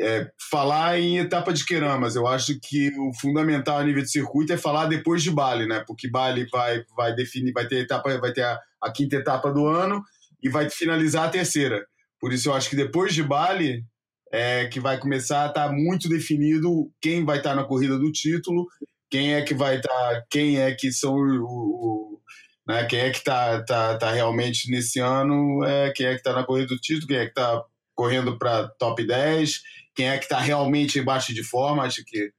[0.00, 2.16] é, falar em etapa de Queramas.
[2.16, 5.84] Eu acho que o fundamental a nível de circuito é falar depois de Bali, né?
[5.86, 9.66] Porque Bali vai, vai definir, vai ter etapa, vai ter a, a quinta etapa do
[9.66, 10.02] ano
[10.42, 11.86] e vai finalizar a terceira.
[12.20, 13.84] Por isso eu acho que depois de Bali
[14.32, 17.98] é que vai começar a estar tá muito definido quem vai estar tá na corrida
[17.98, 18.66] do título,
[19.10, 22.20] quem é que vai estar, tá, quem é que são o, o
[22.66, 26.32] né, quem é que está tá, tá realmente nesse ano, é, quem é que está
[26.32, 27.62] na corrida do título, quem é que está
[27.94, 29.60] correndo para top 10,
[29.94, 32.30] quem é que está realmente embaixo de forma, acho que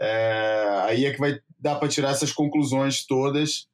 [0.00, 3.66] é, aí é que vai dar para tirar essas conclusões todas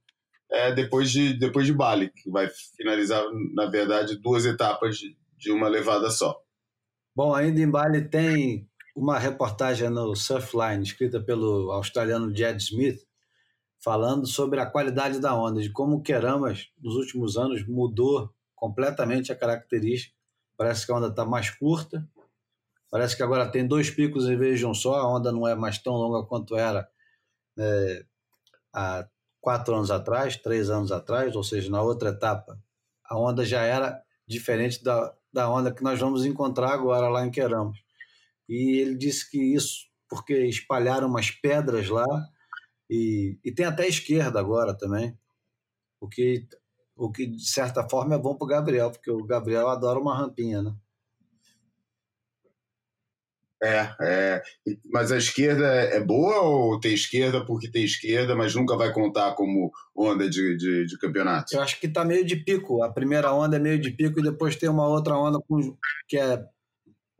[0.52, 3.24] é, depois, de, depois de Bali, que vai finalizar,
[3.54, 6.38] na verdade, duas etapas de, de uma levada só.
[7.16, 13.00] Bom, ainda em Bali tem uma reportagem no Surfline, escrita pelo australiano Jed Smith,
[13.82, 19.32] falando sobre a qualidade da onda, de como o Keramas, nos últimos anos, mudou completamente
[19.32, 20.14] a característica.
[20.56, 22.06] Parece que a onda está mais curta,
[22.90, 25.54] parece que agora tem dois picos em vez de um só, a onda não é
[25.54, 26.86] mais tão longa quanto era
[27.58, 28.04] é,
[28.72, 29.08] há
[29.42, 32.58] quatro anos atrás, três anos atrás, ou seja, na outra etapa,
[33.04, 37.30] a onda já era diferente da, da onda que nós vamos encontrar agora lá em
[37.30, 37.84] Queramos.
[38.48, 42.06] E ele disse que isso porque espalharam umas pedras lá
[42.88, 45.18] e, e tem até esquerda agora também,
[46.00, 46.46] o que,
[46.94, 50.16] o que de certa forma é bom para o Gabriel, porque o Gabriel adora uma
[50.16, 50.74] rampinha, né?
[53.64, 54.42] É, é,
[54.90, 59.34] mas a esquerda é boa ou tem esquerda porque tem esquerda, mas nunca vai contar
[59.34, 61.54] como onda de, de, de campeonato?
[61.54, 62.82] Eu acho que está meio de pico.
[62.82, 65.76] A primeira onda é meio de pico e depois tem uma outra onda com,
[66.08, 66.44] que é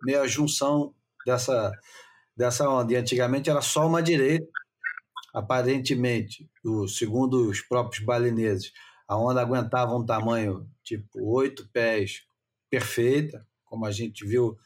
[0.02, 0.92] meio a junção
[1.24, 1.70] dessa,
[2.36, 2.92] dessa onda.
[2.92, 4.46] E antigamente era só uma direita.
[5.32, 8.72] Aparentemente, o, segundo os próprios balineses,
[9.06, 12.22] a onda aguentava um tamanho tipo oito pés
[12.68, 14.56] perfeita, como a gente viu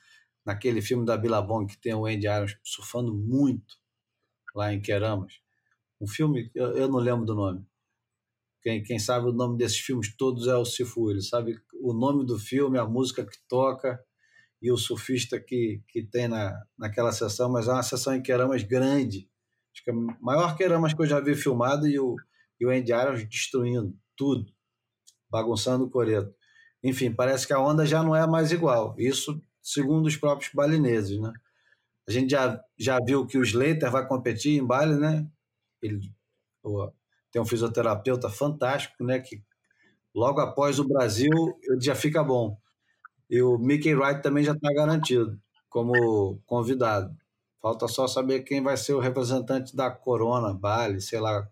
[0.47, 3.75] naquele filme da Billabong que tem o Andy Irons surfando muito
[4.55, 5.41] lá em Queramas.
[6.01, 7.67] Um filme, eu, eu não lembro do nome.
[8.63, 11.11] Quem, quem, sabe o nome desses filmes todos é o Sifu.
[11.11, 14.01] Ele sabe o nome do filme, a música que toca
[14.63, 18.63] e o surfista que, que tem na, naquela sessão, mas é uma sessão em Queramas
[18.63, 19.29] grande.
[19.75, 22.17] Acho que é a maior Queramas que eu já vi filmado e o,
[22.61, 24.51] e o Andy Irons destruindo tudo,
[25.29, 26.35] bagunçando o coreto.
[26.83, 28.95] Enfim, parece que a onda já não é mais igual.
[28.99, 31.33] Isso segundo os próprios balineses, né?
[32.09, 35.29] A gente já, já viu que o Slater vai competir em Bali, né?
[35.83, 36.01] Ele
[37.33, 39.19] tem um fisioterapeuta fantástico, né?
[39.19, 39.43] Que
[40.14, 42.57] logo após o Brasil ele já fica bom.
[43.29, 45.37] E o Mickey Wright também já está garantido
[45.69, 47.17] como convidado.
[47.61, 51.51] Falta só saber quem vai ser o representante da Corona, Bali, sei lá,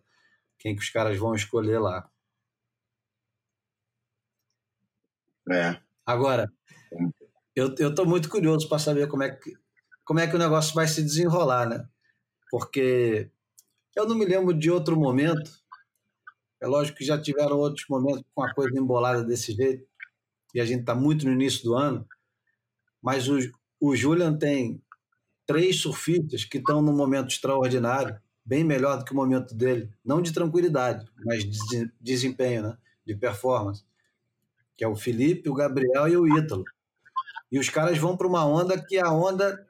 [0.56, 2.08] quem que os caras vão escolher lá.
[5.50, 5.80] É.
[6.06, 6.48] Agora,
[7.54, 9.54] eu estou muito curioso para saber como é, que,
[10.04, 11.88] como é que o negócio vai se desenrolar, né?
[12.50, 13.30] Porque
[13.94, 15.50] eu não me lembro de outro momento.
[16.60, 19.86] É lógico que já tiveram outros momentos com a coisa embolada desse jeito,
[20.54, 22.06] e a gente está muito no início do ano,
[23.02, 23.38] mas o,
[23.80, 24.82] o Julian tem
[25.46, 30.22] três surfistas que estão num momento extraordinário, bem melhor do que o momento dele, não
[30.22, 32.78] de tranquilidade, mas de desempenho, né?
[33.06, 33.84] de performance,
[34.76, 36.64] que é o Felipe, o Gabriel e o Ítalo.
[37.54, 39.64] E os caras vão para uma onda que a onda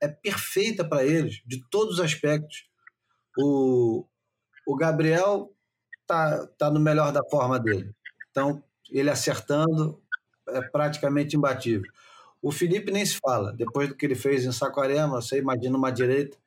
[0.00, 2.68] é perfeita para eles, de todos os aspectos.
[3.36, 4.06] O,
[4.64, 5.52] o Gabriel
[6.06, 7.92] tá, tá no melhor da forma dele.
[8.30, 10.00] Então, ele acertando
[10.50, 11.90] é praticamente imbatível.
[12.40, 13.52] O Felipe nem se fala.
[13.52, 16.38] Depois do que ele fez em Saquarema, você imagina uma direita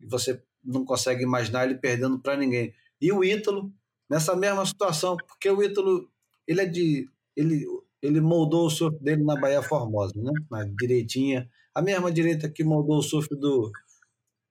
[0.00, 2.74] e você não consegue imaginar ele perdendo para ninguém.
[3.00, 3.72] E o Ítalo,
[4.08, 6.10] nessa mesma situação, porque o Ítalo,
[6.48, 7.08] ele é de.
[7.36, 7.64] Ele,
[8.02, 10.32] ele moldou o surf dele na Bahia Formosa, né?
[10.50, 13.70] na direitinha, a mesma direita que moldou o surf do,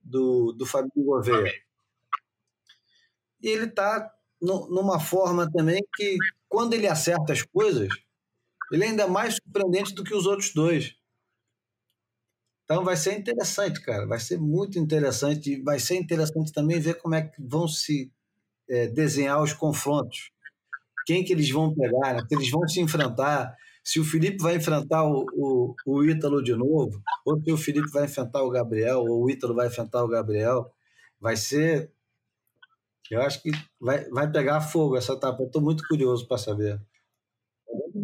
[0.01, 1.51] do, do Fabinho Gouveia.
[3.41, 7.89] E ele está numa forma também que, quando ele acerta as coisas,
[8.71, 10.95] ele é ainda mais surpreendente do que os outros dois.
[12.63, 14.05] Então vai ser interessante, cara.
[14.05, 15.59] Vai ser muito interessante.
[15.63, 18.11] Vai ser interessante também ver como é que vão se
[18.69, 20.31] é, desenhar os confrontos
[21.05, 22.21] quem que eles vão pegar, né?
[22.31, 27.01] eles vão se enfrentar, se o Felipe vai enfrentar o, o, o Ítalo de novo,
[27.25, 30.71] ou se o Felipe vai enfrentar o Gabriel, ou o Ítalo vai enfrentar o Gabriel,
[31.19, 31.91] vai ser.
[33.09, 35.41] Eu acho que vai, vai pegar fogo essa etapa.
[35.41, 36.79] Estou muito curioso para saber.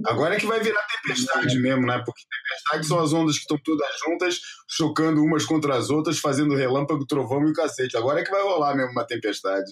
[0.06, 2.02] Agora é que vai virar tempestade mesmo, né?
[2.06, 6.56] Porque tempestade são as ondas que estão todas juntas, chocando umas contra as outras, fazendo
[6.56, 7.98] relâmpago, trovão e o cacete.
[7.98, 9.72] Agora é que vai rolar mesmo uma tempestade.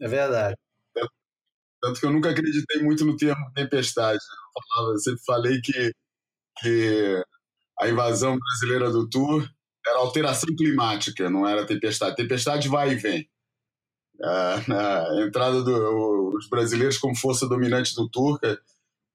[0.00, 0.56] É verdade.
[1.82, 4.20] Tanto que eu nunca acreditei muito no termo tempestade.
[4.56, 5.92] Eu, falava, sempre falei que,
[6.60, 7.24] que
[7.80, 9.48] a invasão brasileira do Tour
[9.84, 12.14] era alteração climática, não era tempestade.
[12.14, 13.28] Tempestade vai e vem.
[14.22, 18.38] A, a entrada dos do, brasileiros como força dominante do Tour,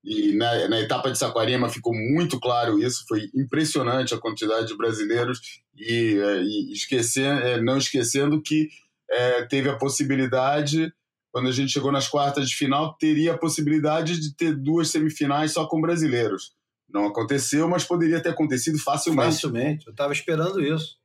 [0.03, 4.77] e na, na, etapa de Saquarema ficou muito claro isso, foi impressionante a quantidade de
[4.77, 8.69] brasileiros e, é, e esquecendo, é, não esquecendo que
[9.09, 10.93] é, teve a possibilidade,
[11.37, 15.51] quando a gente chegou nas quartas de final, teria a possibilidade de ter duas semifinais
[15.51, 16.51] só com brasileiros.
[16.89, 19.33] Não aconteceu, mas poderia ter acontecido facilmente.
[19.33, 20.97] Facilmente, eu estava esperando isso.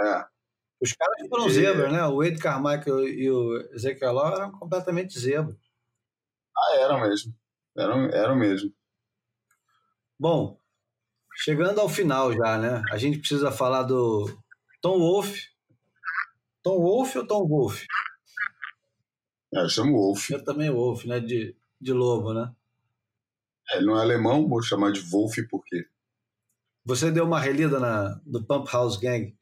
[0.00, 0.24] É.
[0.80, 1.50] Os caras foram e...
[1.50, 2.02] zebras, né?
[2.06, 5.58] O Wade Carmichael e o Ezequiel eram completamente zebras.
[6.56, 7.34] Ah, eram mesmo.
[7.76, 8.72] Eram, eram mesmo.
[10.18, 10.58] Bom,
[11.36, 12.82] chegando ao final já, né?
[12.90, 14.34] A gente precisa falar do
[14.80, 15.36] Tom Wolf.
[16.62, 17.84] Tom Wolf ou Tom Wolf?
[19.52, 20.30] É, eu chamo Wolf.
[20.30, 21.20] Eu também Wolf, né?
[21.20, 22.52] De, de lobo, né?
[23.72, 25.86] É, não é alemão, vou chamar de Wolf por quê?
[26.84, 29.36] Você deu uma relida na, do Pump House Gang?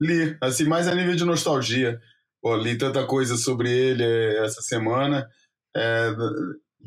[0.00, 2.00] Li, assim, mais a nível de nostalgia.
[2.40, 5.28] Pô, li tanta coisa sobre ele eh, essa semana.
[5.76, 6.10] É,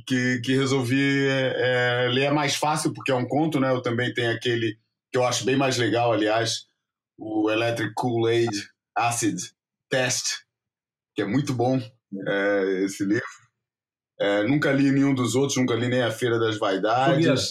[0.06, 3.72] que, que resolvi é, é, ler é mais fácil, porque é um conto, né?
[3.72, 4.78] Eu também tenho aquele
[5.12, 6.68] que eu acho bem mais legal, aliás,
[7.18, 9.40] o Electric Kool-Aid Acid
[9.90, 10.47] Test,
[11.18, 11.82] que é muito bom
[12.28, 13.26] é, esse livro.
[14.20, 17.16] É, nunca li nenhum dos outros, nunca li nem A Feira das Vaidades.
[17.16, 17.42] Fogueira.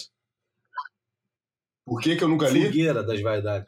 [1.85, 2.65] Por que, que eu nunca li?
[2.65, 3.67] Fogueira das Vaidades.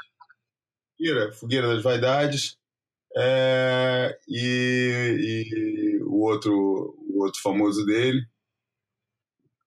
[0.97, 2.57] Fogueira, Fogueira das Vaidades.
[3.17, 6.53] É, e, e o, outro,
[7.09, 8.25] o outro famoso dele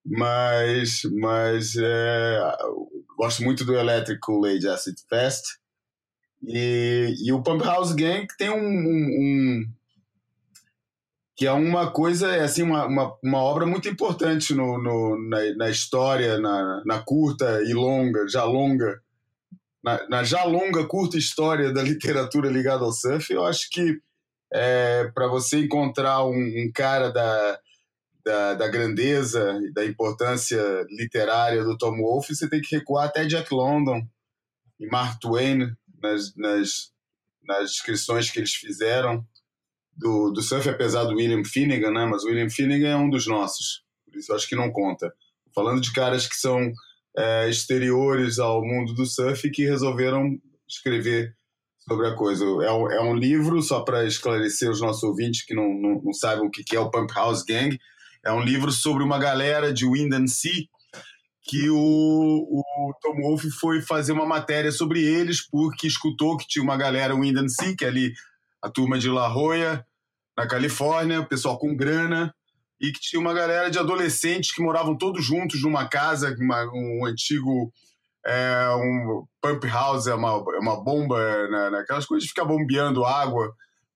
[0.04, 2.56] mas, mas é,
[3.16, 5.44] gosto muito do Electric Kool-Aid Acid Fest.
[6.42, 9.72] E, e o Pump House Gang tem um, um, um,
[11.42, 15.38] que é uma coisa, é assim, uma, uma, uma obra muito importante no, no na,
[15.56, 19.02] na, história, na, na curta e longa, já longa,
[19.82, 24.00] na, na, já longa, curta história da literatura ligada ao surf, eu acho que
[24.52, 27.58] é, para você encontrar um, um cara da,
[28.24, 33.24] da, da grandeza e da importância literária do Tom Wolfe, você tem que recuar até
[33.24, 34.00] Jack London
[34.78, 36.92] e Mark Twain nas, nas,
[37.42, 39.26] nas descrições que eles fizeram
[39.96, 42.06] do, do surf, apesar do William Finnegan, né?
[42.06, 45.12] mas o William Finnegan é um dos nossos, por isso acho que não conta.
[45.54, 46.72] Falando de caras que são
[47.16, 50.38] é, exteriores ao mundo do surf que resolveram
[50.68, 51.34] escrever
[51.80, 52.44] sobre a coisa.
[52.44, 56.12] É um, é um livro, só para esclarecer os nossos ouvintes que não, não, não
[56.12, 57.78] sabem o que é o Pump House Gang,
[58.24, 60.66] é um livro sobre uma galera de Wind and Sea
[61.44, 66.62] que o, o Tom Wolfe foi fazer uma matéria sobre eles porque escutou que tinha
[66.62, 68.12] uma galera Wind and Sea, que é ali
[68.62, 69.84] a turma de La Jolla,
[70.36, 72.34] na Califórnia, pessoal com grana,
[72.80, 77.06] e que tinha uma galera de adolescentes que moravam todos juntos numa casa, uma, um
[77.06, 77.72] antigo
[78.26, 83.04] é, um pump house, é uma, é uma bomba, né, naquelas coisas de ficar bombeando
[83.04, 83.54] água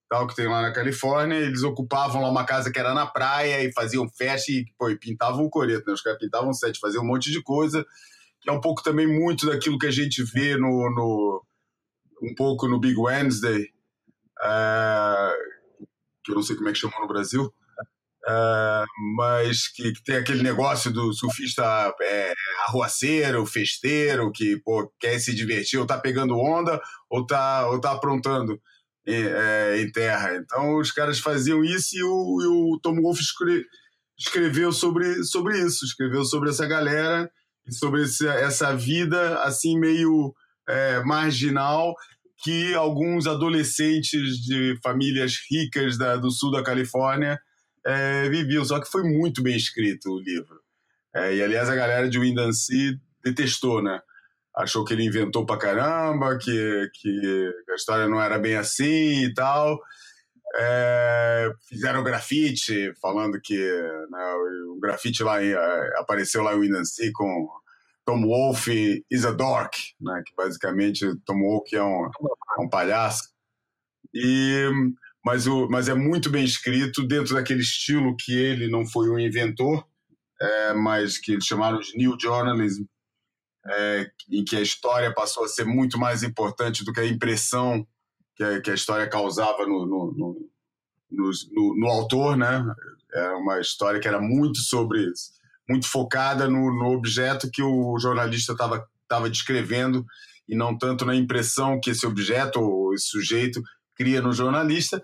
[0.08, 3.64] tal, que tem lá na Califórnia, eles ocupavam lá uma casa que era na praia
[3.64, 5.92] e faziam festa e, pô, e pintavam o coreto, né?
[5.92, 7.84] Os caras pintavam set, faziam um monte de coisa,
[8.40, 11.42] que é um pouco também muito daquilo que a gente vê no, no
[12.22, 13.66] um pouco no Big Wednesday,
[14.42, 15.86] uh,
[16.24, 18.84] que eu não sei como é que chamou no Brasil, uh,
[19.16, 22.34] mas que, que, tem aquele negócio do surfista é,
[22.66, 27.92] arruaceiro, festeiro, que pô, quer se divertir, ou tá pegando onda, ou tá, ou tá
[27.92, 28.60] aprontando
[29.06, 30.36] é, em terra.
[30.36, 33.64] Então os caras faziam isso e o, e o Tom Wolfe escre,
[34.18, 37.30] escreveu sobre, sobre isso, escreveu sobre essa galera
[37.70, 40.34] sobre esse, essa vida assim meio
[40.68, 41.94] é, marginal
[42.42, 47.38] que alguns adolescentes de famílias ricas da, do sul da Califórnia
[47.84, 48.64] é, viviam.
[48.64, 50.60] Só que foi muito bem escrito o livro.
[51.14, 54.00] É, e aliás a galera de Windansea detestou, né?
[54.56, 59.34] achou que ele inventou pra caramba, que, que a história não era bem assim e
[59.34, 59.78] tal.
[60.58, 64.34] É, fizeram grafite, falando que né,
[64.74, 65.54] o grafite lá é,
[65.98, 67.48] apareceu lá em Windansea com
[68.06, 73.28] Tom Wolfe is a dork, né, que basicamente Tom Wolfe é um, é um palhaço.
[74.14, 74.70] E,
[75.24, 79.18] mas, o, mas é muito bem escrito, dentro daquele estilo que ele não foi um
[79.18, 79.84] inventor,
[80.40, 82.84] é, mas que eles chamaram de New Journalism,
[83.66, 87.86] é, em que a história passou a ser muito mais importante do que a impressão
[88.36, 90.48] que a, que a história causava no, no,
[91.10, 92.64] no, no, autor, né?
[93.12, 95.10] Era uma história que era muito sobre
[95.68, 100.04] muito focada no, no objeto que o jornalista estava descrevendo
[100.48, 103.60] e não tanto na impressão que esse objeto ou esse sujeito
[103.96, 105.02] cria no jornalista.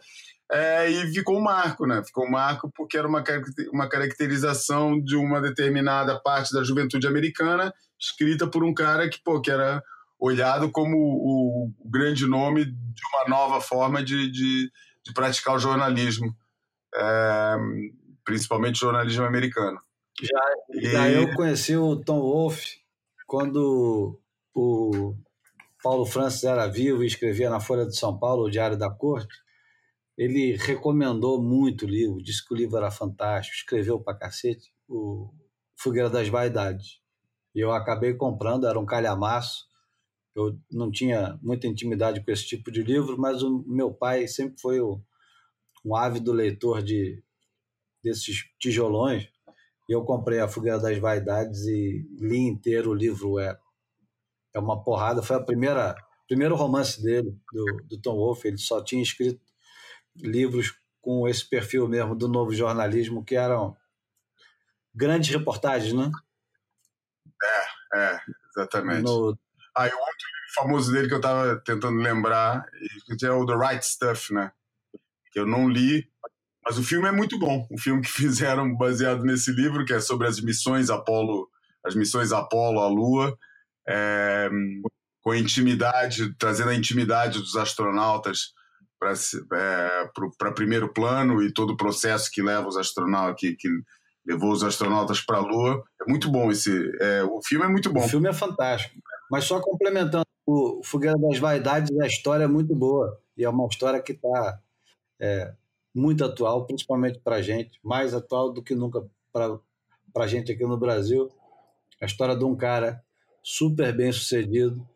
[0.51, 2.03] É, e ficou um marco, né?
[2.05, 3.25] Ficou um marco porque era uma,
[3.73, 9.41] uma caracterização de uma determinada parte da juventude americana escrita por um cara que, pô,
[9.41, 9.83] que era
[10.19, 14.71] olhado como o, o grande nome de uma nova forma de, de,
[15.05, 16.37] de praticar o jornalismo,
[16.95, 17.57] é,
[18.25, 19.81] principalmente jornalismo americano.
[20.23, 22.79] Já, já E- eu conheci o Tom Wolfe
[23.27, 24.19] quando
[24.55, 25.15] o
[25.83, 29.35] Paulo Francis era vivo e escrevia na Folha de São Paulo, o Diário da Corte.
[30.17, 35.33] Ele recomendou muito o livro, disse que o livro era fantástico, escreveu pra cacete, o
[35.77, 37.01] Fogueira das Vaidades.
[37.55, 39.67] E eu acabei comprando, era um calhamaço.
[40.37, 44.61] Eu não tinha muita intimidade com esse tipo de livro, mas o meu pai sempre
[44.61, 45.01] foi o-
[45.85, 47.23] um ávido leitor de
[48.03, 49.29] desses tijolões.
[49.89, 53.39] Eu comprei a Fogueira das Vaidades e li inteiro o livro.
[53.39, 53.59] É,
[54.55, 55.23] é uma porrada.
[55.23, 55.95] Foi a primeira
[56.29, 58.49] primeiro romance dele, do, do Tom Wolfe.
[58.49, 59.41] Ele só tinha escrito
[60.17, 63.77] livros com esse perfil mesmo do novo jornalismo, que eram
[64.95, 66.11] grandes reportagens, né?
[67.95, 68.21] É,
[68.51, 69.03] exatamente.
[69.03, 69.37] No,
[69.77, 72.67] Ah, e o outro famoso dele que eu tava tentando lembrar
[73.19, 74.53] que é o The Right Stuff, né?
[75.33, 76.11] Que eu não li,
[76.65, 77.67] mas o filme é muito bom.
[77.71, 81.49] O filme que fizeram baseado nesse livro, que é sobre as missões Apolo,
[81.85, 83.37] as missões Apolo à Lua,
[83.89, 84.49] é,
[85.23, 88.53] com a intimidade, trazendo a intimidade dos astronautas
[88.99, 93.69] para primeiro plano e todo o processo que leva os astronautas, que, que
[94.25, 95.83] levou os astronautas para a Lua.
[96.01, 96.71] É muito bom esse.
[97.01, 98.05] é, o filme é muito bom.
[98.05, 98.95] O filme é fantástico.
[99.31, 103.19] Mas só complementando, o Fogueira das Vaidades, a história é muito boa.
[103.37, 104.61] E é uma história que está
[105.21, 105.53] é,
[105.95, 109.61] muito atual, principalmente para a gente, mais atual do que nunca para
[110.17, 111.29] a gente aqui no Brasil.
[112.01, 113.03] A história de um cara
[113.43, 114.87] super bem sucedido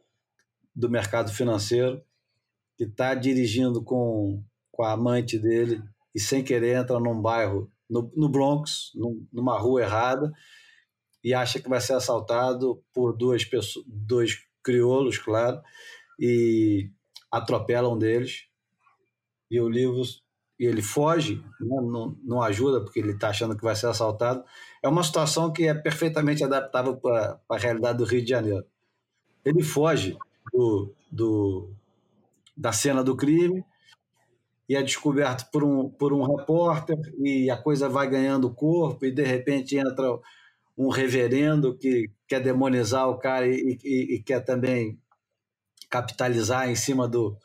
[0.75, 2.03] do mercado financeiro
[2.77, 5.83] que está dirigindo com, com a amante dele
[6.15, 10.33] e sem querer entra num bairro, no, no Bronx, num, numa rua errada,
[11.23, 15.61] e acha que vai ser assaltado por duas pessoas, dois crioulos, claro,
[16.19, 16.91] e
[17.31, 18.47] atropela um deles.
[19.51, 20.03] E o livro
[20.59, 21.77] e ele foge, né?
[21.83, 24.43] não, não ajuda porque ele está achando que vai ser assaltado.
[24.83, 28.65] É uma situação que é perfeitamente adaptável para a realidade do Rio de Janeiro.
[29.45, 30.17] Ele foge
[30.53, 31.71] do, do,
[32.57, 33.65] da cena do crime
[34.69, 39.13] e é descoberto por um, por um repórter e a coisa vai ganhando corpo e
[39.13, 40.19] de repente entra
[40.77, 44.99] um reverendo que quer demonizar o cara e, e, e quer também
[45.89, 47.37] capitalizar em cima do,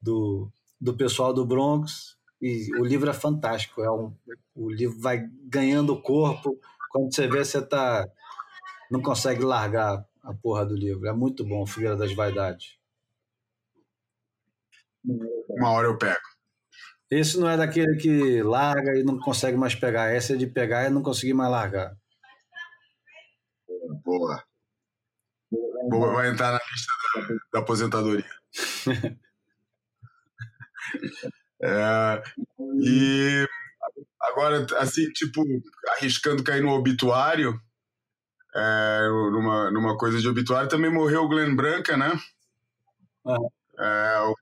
[0.00, 0.50] do,
[0.80, 2.17] do pessoal do Bronx.
[2.40, 3.82] E o livro é fantástico.
[3.82, 4.14] É um,
[4.54, 6.58] o livro vai ganhando corpo.
[6.90, 8.06] Quando você vê, você tá,
[8.90, 11.06] não consegue largar a porra do livro.
[11.06, 12.78] É muito bom, Figueira das Vaidades.
[15.48, 16.20] Uma hora eu pego.
[17.10, 20.14] Esse não é daquele que larga e não consegue mais pegar.
[20.14, 21.96] Esse é de pegar e não conseguir mais largar.
[24.04, 24.44] Boa.
[25.88, 28.30] Boa, vai entrar na lista da, da aposentadoria.
[31.60, 32.22] É,
[32.80, 33.48] e
[34.20, 35.42] agora, assim, tipo,
[35.96, 37.60] arriscando cair no obituário,
[38.54, 42.18] é, numa, numa coisa de obituário, também morreu o Glenn Branca, né?
[43.26, 43.48] Aham.
[43.78, 44.34] É, o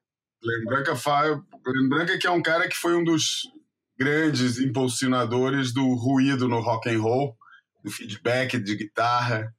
[0.42, 0.94] Glenn Branca,
[1.64, 3.42] Glenn Branca que é um cara que foi um dos
[3.98, 7.36] grandes impulsionadores do ruído no rock and roll,
[7.82, 9.52] do feedback de guitarra.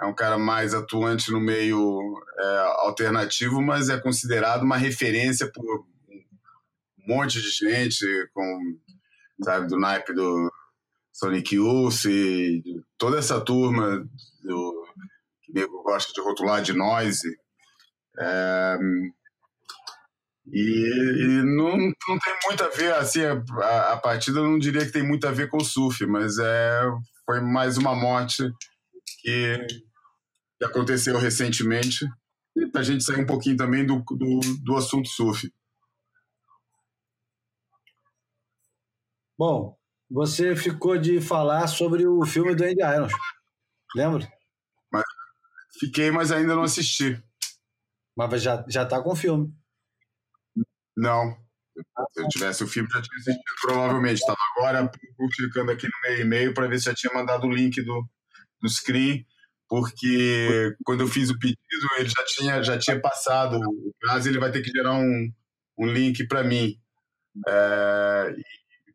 [0.00, 2.00] É um cara mais atuante no meio
[2.38, 5.86] é, alternativo, mas é considerado uma referência por
[7.06, 8.78] um monte de gente, com,
[9.42, 10.50] sabe, do naipe do
[11.12, 12.04] Sonic Youth,
[12.98, 14.08] toda essa turma
[14.42, 14.86] do,
[15.42, 17.28] que nego gosta de rotular de noise.
[18.18, 18.76] É,
[20.52, 24.84] e, e não, não tem muito a ver, assim, a, a partida eu não diria
[24.84, 26.82] que tem muito a ver com o surf, mas é,
[27.24, 28.42] foi mais uma morte
[29.20, 29.66] que,
[30.58, 32.04] que aconteceu recentemente.
[32.56, 35.48] E pra gente sair um pouquinho também do, do, do assunto surf.
[39.40, 39.74] Bom,
[40.10, 43.12] você ficou de falar sobre o filme do Andy Irons.
[43.96, 44.30] Lembra?
[45.78, 47.18] Fiquei, mas ainda não assisti.
[48.14, 49.50] Mas já, já tá com o filme.
[50.94, 51.34] Não.
[52.12, 54.18] Se eu tivesse o filme, já tinha assistido, provavelmente.
[54.18, 54.90] Estava agora
[55.34, 58.06] clicando aqui no meu e-mail para ver se já tinha mandado o link do,
[58.60, 59.24] do screen,
[59.70, 61.58] porque quando eu fiz o pedido,
[61.96, 65.32] ele já tinha, já tinha passado o prazo, ele vai ter que gerar um,
[65.78, 66.78] um link para mim.
[67.48, 68.34] É,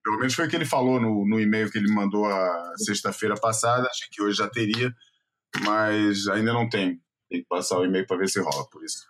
[0.06, 3.34] pelo menos foi o que ele falou no, no e-mail que ele mandou a sexta-feira
[3.34, 4.95] passada, achei que hoje já teria,
[5.64, 7.01] mas ainda não tem.
[7.28, 9.03] Tem que passar o e-mail para ver se rola, por isso.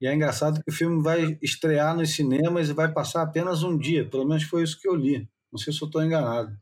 [0.00, 3.76] E é engraçado que o filme vai estrear nos cinemas e vai passar apenas um
[3.76, 4.08] dia.
[4.08, 5.28] Pelo menos foi isso que eu li.
[5.52, 6.56] Não sei se eu estou enganado.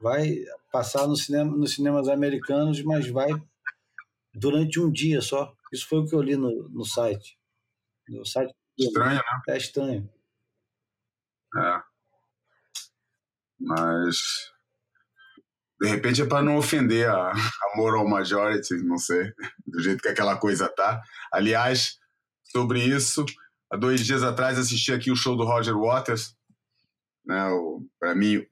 [0.00, 3.28] Vai passar no cinema, nos cinemas americanos, mas vai
[4.32, 5.54] durante um dia só.
[5.70, 7.38] Isso foi o que eu li no, no site.
[8.08, 9.22] No site Estranho, né?
[9.48, 10.10] é estranho.
[11.54, 11.87] É.
[13.60, 14.16] Mas.
[15.80, 19.32] De repente é para não ofender a, a moral majority, não sei,
[19.64, 21.00] do jeito que aquela coisa tá.
[21.32, 21.98] Aliás,
[22.50, 23.24] sobre isso,
[23.70, 26.34] há dois dias atrás assisti aqui o show do Roger Waters,
[27.24, 27.48] né,
[28.00, 28.44] para mim,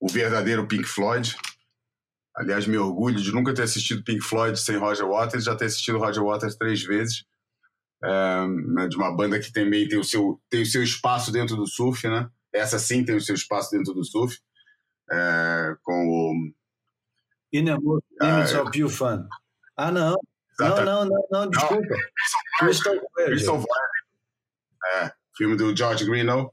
[0.00, 1.36] o verdadeiro Pink Floyd.
[2.34, 5.98] Aliás, me orgulho de nunca ter assistido Pink Floyd sem Roger Waters, já ter assistido
[5.98, 7.24] Roger Waters três vezes.
[8.04, 11.54] É, né, de uma banda que também tem o, seu, tem o seu espaço dentro
[11.54, 12.28] do surf, né?
[12.52, 14.36] Essa sim tem o seu espaço dentro do surf.
[15.10, 16.52] É, com o.
[17.52, 19.28] Inemo, Image ah, of You Fan.
[19.76, 20.16] Ah, não.
[20.58, 21.94] Não, não, não, não, desculpa.
[22.58, 23.64] Crystal Crystal
[24.94, 26.50] É, filme do George Greenough,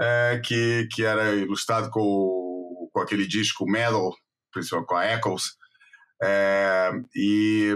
[0.00, 4.14] é, que, que era ilustrado com, com aquele disco Metal,
[4.52, 5.56] principalmente com a Echoes.
[6.22, 7.74] É, e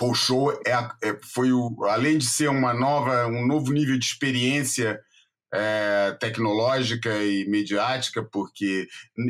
[0.00, 0.72] o show é,
[1.02, 5.00] é, foi o, além de ser uma nova, um novo nível de experiência
[5.52, 8.86] é, tecnológica e mediática, porque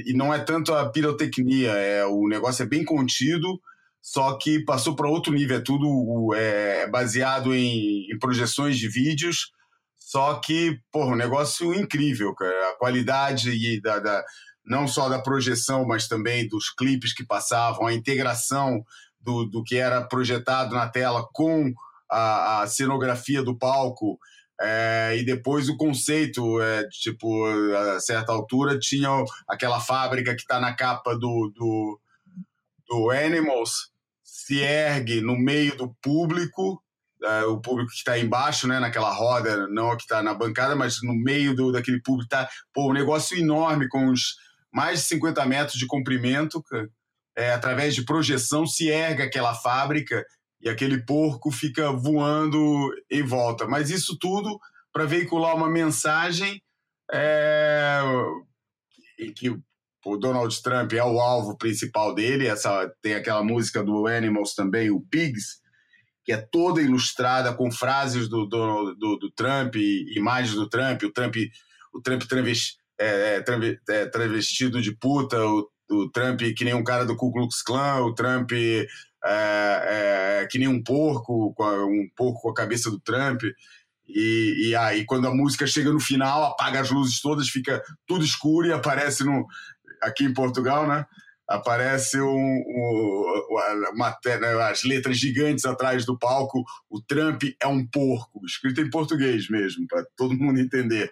[0.07, 3.61] e não é tanto a pirotecnia, é o negócio é bem contido,
[4.03, 9.53] só que passou para outro nível, é tudo é, baseado em, em, projeções de vídeos,
[9.99, 12.71] só que, porra, um negócio incrível, cara.
[12.71, 14.25] A qualidade e da, da,
[14.65, 18.85] não só da projeção, mas também dos clipes que passavam, a integração
[19.21, 21.73] do, do que era projetado na tela com
[22.11, 24.19] a, a cenografia do palco.
[24.63, 29.09] É, e depois o conceito, é, tipo, a certa altura tinha
[29.49, 32.01] aquela fábrica que está na capa do, do,
[32.87, 33.91] do Animals,
[34.23, 36.83] se ergue no meio do público,
[37.25, 41.03] é, o público que está embaixo, né, naquela roda, não que está na bancada, mas
[41.03, 44.37] no meio do, daquele público está um negócio enorme com uns
[44.71, 46.63] mais de 50 metros de comprimento,
[47.37, 50.23] é, através de projeção, se erga aquela fábrica
[50.61, 53.67] e aquele porco fica voando em volta.
[53.67, 54.59] Mas isso tudo
[54.93, 56.63] para veicular uma mensagem
[57.13, 58.01] é,
[59.19, 59.51] em que
[60.05, 62.47] o Donald Trump é o alvo principal dele.
[62.47, 65.61] Essa, tem aquela música do Animals também, o Pigs,
[66.25, 69.77] que é toda ilustrada com frases do, do, do, do Trump,
[70.15, 71.37] imagens do Trump, o Trump,
[71.93, 73.43] o Trump travesti, é,
[73.89, 78.03] é, travestido de puta, o o Trump que nem um cara do Ku Klux Klan,
[78.03, 78.51] o Trump
[79.25, 83.43] é, é, que nem um porco, um porco com a cabeça do Trump.
[84.09, 88.25] E, e aí, quando a música chega no final, apaga as luzes todas, fica tudo
[88.25, 89.47] escuro e aparece no,
[90.03, 91.07] aqui em Portugal, né?
[91.47, 93.49] Aparece um, um,
[93.93, 96.65] uma, né, as letras gigantes atrás do palco.
[96.89, 101.11] O Trump é um porco, escrito em português mesmo, para todo mundo entender.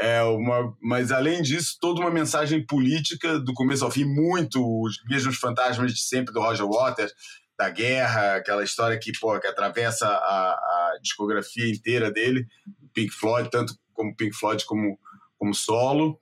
[0.00, 5.02] É uma, mas além disso, toda uma mensagem política do começo ao fim, muito os
[5.08, 7.12] mesmos fantasmas de sempre do Roger Waters,
[7.58, 12.46] da guerra, aquela história que, pô, que atravessa a, a discografia inteira dele,
[12.94, 14.96] Pink Floyd, tanto como Pink Floyd como,
[15.36, 16.20] como solo.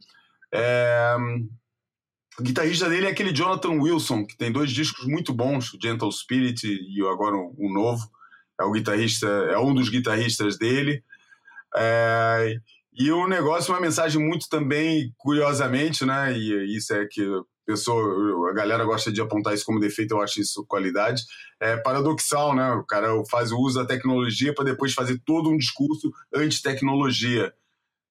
[0.51, 1.15] É,
[2.39, 6.11] o guitarrista dele é aquele Jonathan Wilson, que tem dois discos muito bons, o Gentle
[6.11, 8.11] Spirit e agora um, um novo.
[8.59, 11.05] É o guitarrista, é um dos guitarristas dele.
[11.77, 12.57] É,
[12.99, 16.33] e o negócio, uma mensagem muito também, curiosamente, né?
[16.33, 20.23] E isso é que a, pessoa, a galera gosta de apontar isso como defeito, eu
[20.23, 21.23] acho isso qualidade.
[21.61, 22.71] É paradoxal, né?
[22.73, 27.53] O cara faz o uso da tecnologia para depois fazer todo um discurso anti-tecnologia.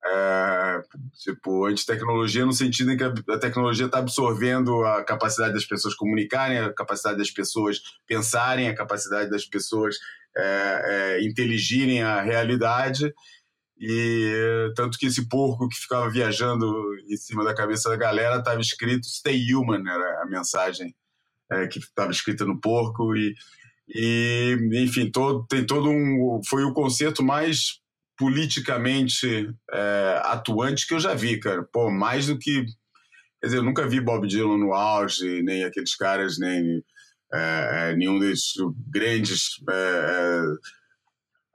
[0.08, 0.82] É,
[1.24, 6.60] tipo, anti-tecnologia no sentido em que a tecnologia está absorvendo a capacidade das pessoas comunicarem,
[6.60, 9.96] a capacidade das pessoas pensarem, a capacidade das pessoas
[10.38, 13.12] é, é, inteligirem a realidade
[13.78, 16.66] e tanto que esse porco que ficava viajando
[17.10, 20.96] em cima da cabeça da galera estava escrito Stay Human, era a mensagem
[21.52, 23.16] é, que estava escrita no porco.
[23.16, 23.36] E,
[23.90, 26.42] e enfim, todo, tem todo um.
[26.48, 27.80] Foi o concerto mais
[28.18, 31.64] politicamente é, atuante que eu já vi, cara.
[31.64, 32.66] Pô, mais do que.
[33.42, 36.82] Quer dizer, eu nunca vi Bob Dylan no auge, nem aqueles caras, nem
[37.34, 38.54] é, é nenhum desses
[38.88, 40.42] grandes é, é,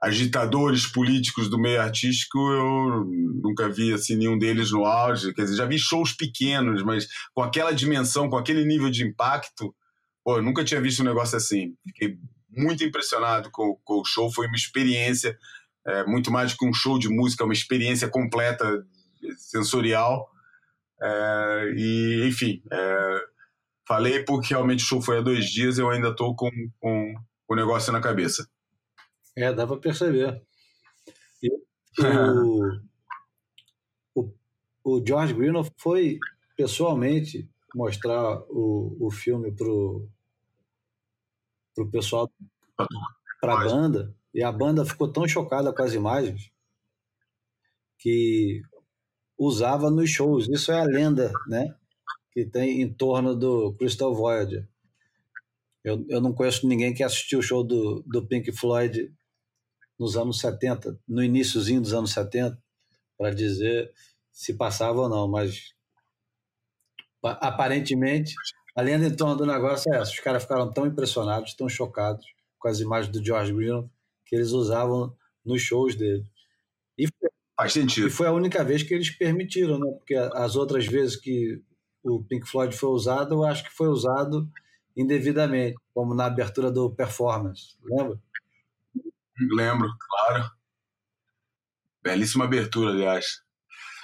[0.01, 3.05] agitadores políticos do meio artístico, eu
[3.43, 5.31] nunca vi assim nenhum deles no auge.
[5.33, 9.75] Quer dizer, já vi shows pequenos, mas com aquela dimensão, com aquele nível de impacto,
[10.23, 11.75] pô, eu nunca tinha visto um negócio assim.
[11.85, 12.17] Fiquei
[12.49, 15.37] muito impressionado com, com o show, foi uma experiência,
[15.85, 18.83] é, muito mais do que um show de música, uma experiência completa,
[19.37, 20.27] sensorial.
[20.99, 23.21] É, e, enfim, é,
[23.87, 26.49] falei porque realmente o show foi há dois dias, eu ainda estou com,
[26.79, 27.13] com
[27.47, 28.47] o negócio na cabeça.
[29.35, 30.41] É, dá para perceber.
[31.41, 31.49] E
[34.15, 34.33] o, o,
[34.83, 36.19] o George Greenwald foi
[36.55, 40.07] pessoalmente mostrar o, o filme pro,
[41.73, 42.31] pro pessoal,
[43.39, 46.51] para a banda, e a banda ficou tão chocada com as imagens
[47.97, 48.61] que
[49.37, 50.47] usava nos shows.
[50.49, 51.75] Isso é a lenda, né?
[52.31, 54.67] que tem em torno do Crystal Voyager.
[55.83, 59.11] Eu, eu não conheço ninguém que assistiu o show do, do Pink Floyd
[60.01, 62.57] nos anos 70, no iníciozinho dos anos 70,
[63.15, 63.93] para dizer
[64.31, 65.75] se passava ou não, mas
[67.23, 68.33] aparentemente
[68.75, 70.11] a lenda em torno do negócio é essa.
[70.11, 72.25] Os caras ficaram tão impressionados, tão chocados
[72.57, 73.87] com as imagens do George Green
[74.25, 75.15] que eles usavam
[75.45, 76.25] nos shows dele.
[76.97, 77.07] E
[77.55, 78.07] Faz sentido.
[78.07, 79.91] E foi a única vez que eles permitiram, né?
[79.91, 81.61] Porque as outras vezes que
[82.03, 84.49] o Pink Floyd foi usado, eu acho que foi usado
[84.97, 88.19] indevidamente, como na abertura do Performance, lembra?
[89.49, 90.51] Lembro, claro.
[92.03, 93.25] Belíssima abertura, aliás.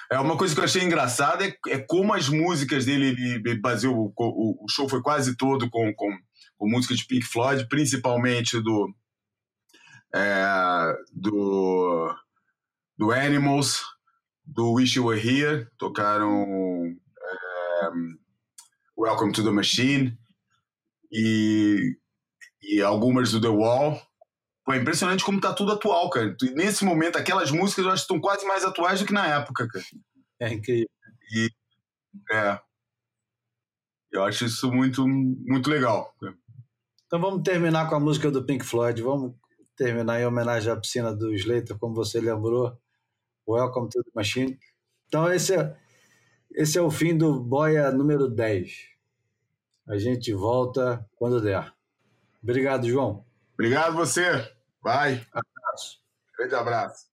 [0.10, 4.14] É uma coisa que eu achei engraçada é, é como as músicas dele, ele baseou
[4.16, 6.18] o, o, show foi quase todo com, com,
[6.58, 8.94] com música de Pink Floyd, principalmente do
[10.16, 12.16] é, do
[12.98, 13.84] do Animals,
[14.46, 17.90] do Wish You Were Here, tocaram é,
[18.98, 20.18] Welcome to the Machine
[21.12, 21.98] e,
[22.64, 24.02] e algumas do The Wall.
[24.68, 26.36] Pô, é impressionante como tá tudo atual, cara.
[26.54, 29.66] Nesse momento, aquelas músicas eu acho que estão quase mais atuais do que na época,
[29.66, 29.86] cara.
[30.42, 30.90] É incrível.
[31.34, 31.50] E,
[32.30, 32.60] é.
[34.12, 36.14] Eu acho isso muito, muito legal.
[37.06, 39.02] Então vamos terminar com a música do Pink Floyd.
[39.02, 39.36] Vamos
[39.78, 42.78] terminar em homenagem à piscina do Slater, como você lembrou.
[43.48, 44.60] Welcome to the Machine.
[45.08, 45.78] Então esse é,
[46.52, 48.70] esse é o fim do Boia número 10.
[49.88, 51.74] A gente volta quando der.
[52.44, 53.26] Obrigado, João.
[53.54, 54.57] Obrigado você.
[54.88, 55.28] Vai.
[55.34, 56.00] Abraço.
[56.38, 57.08] Grande abraço.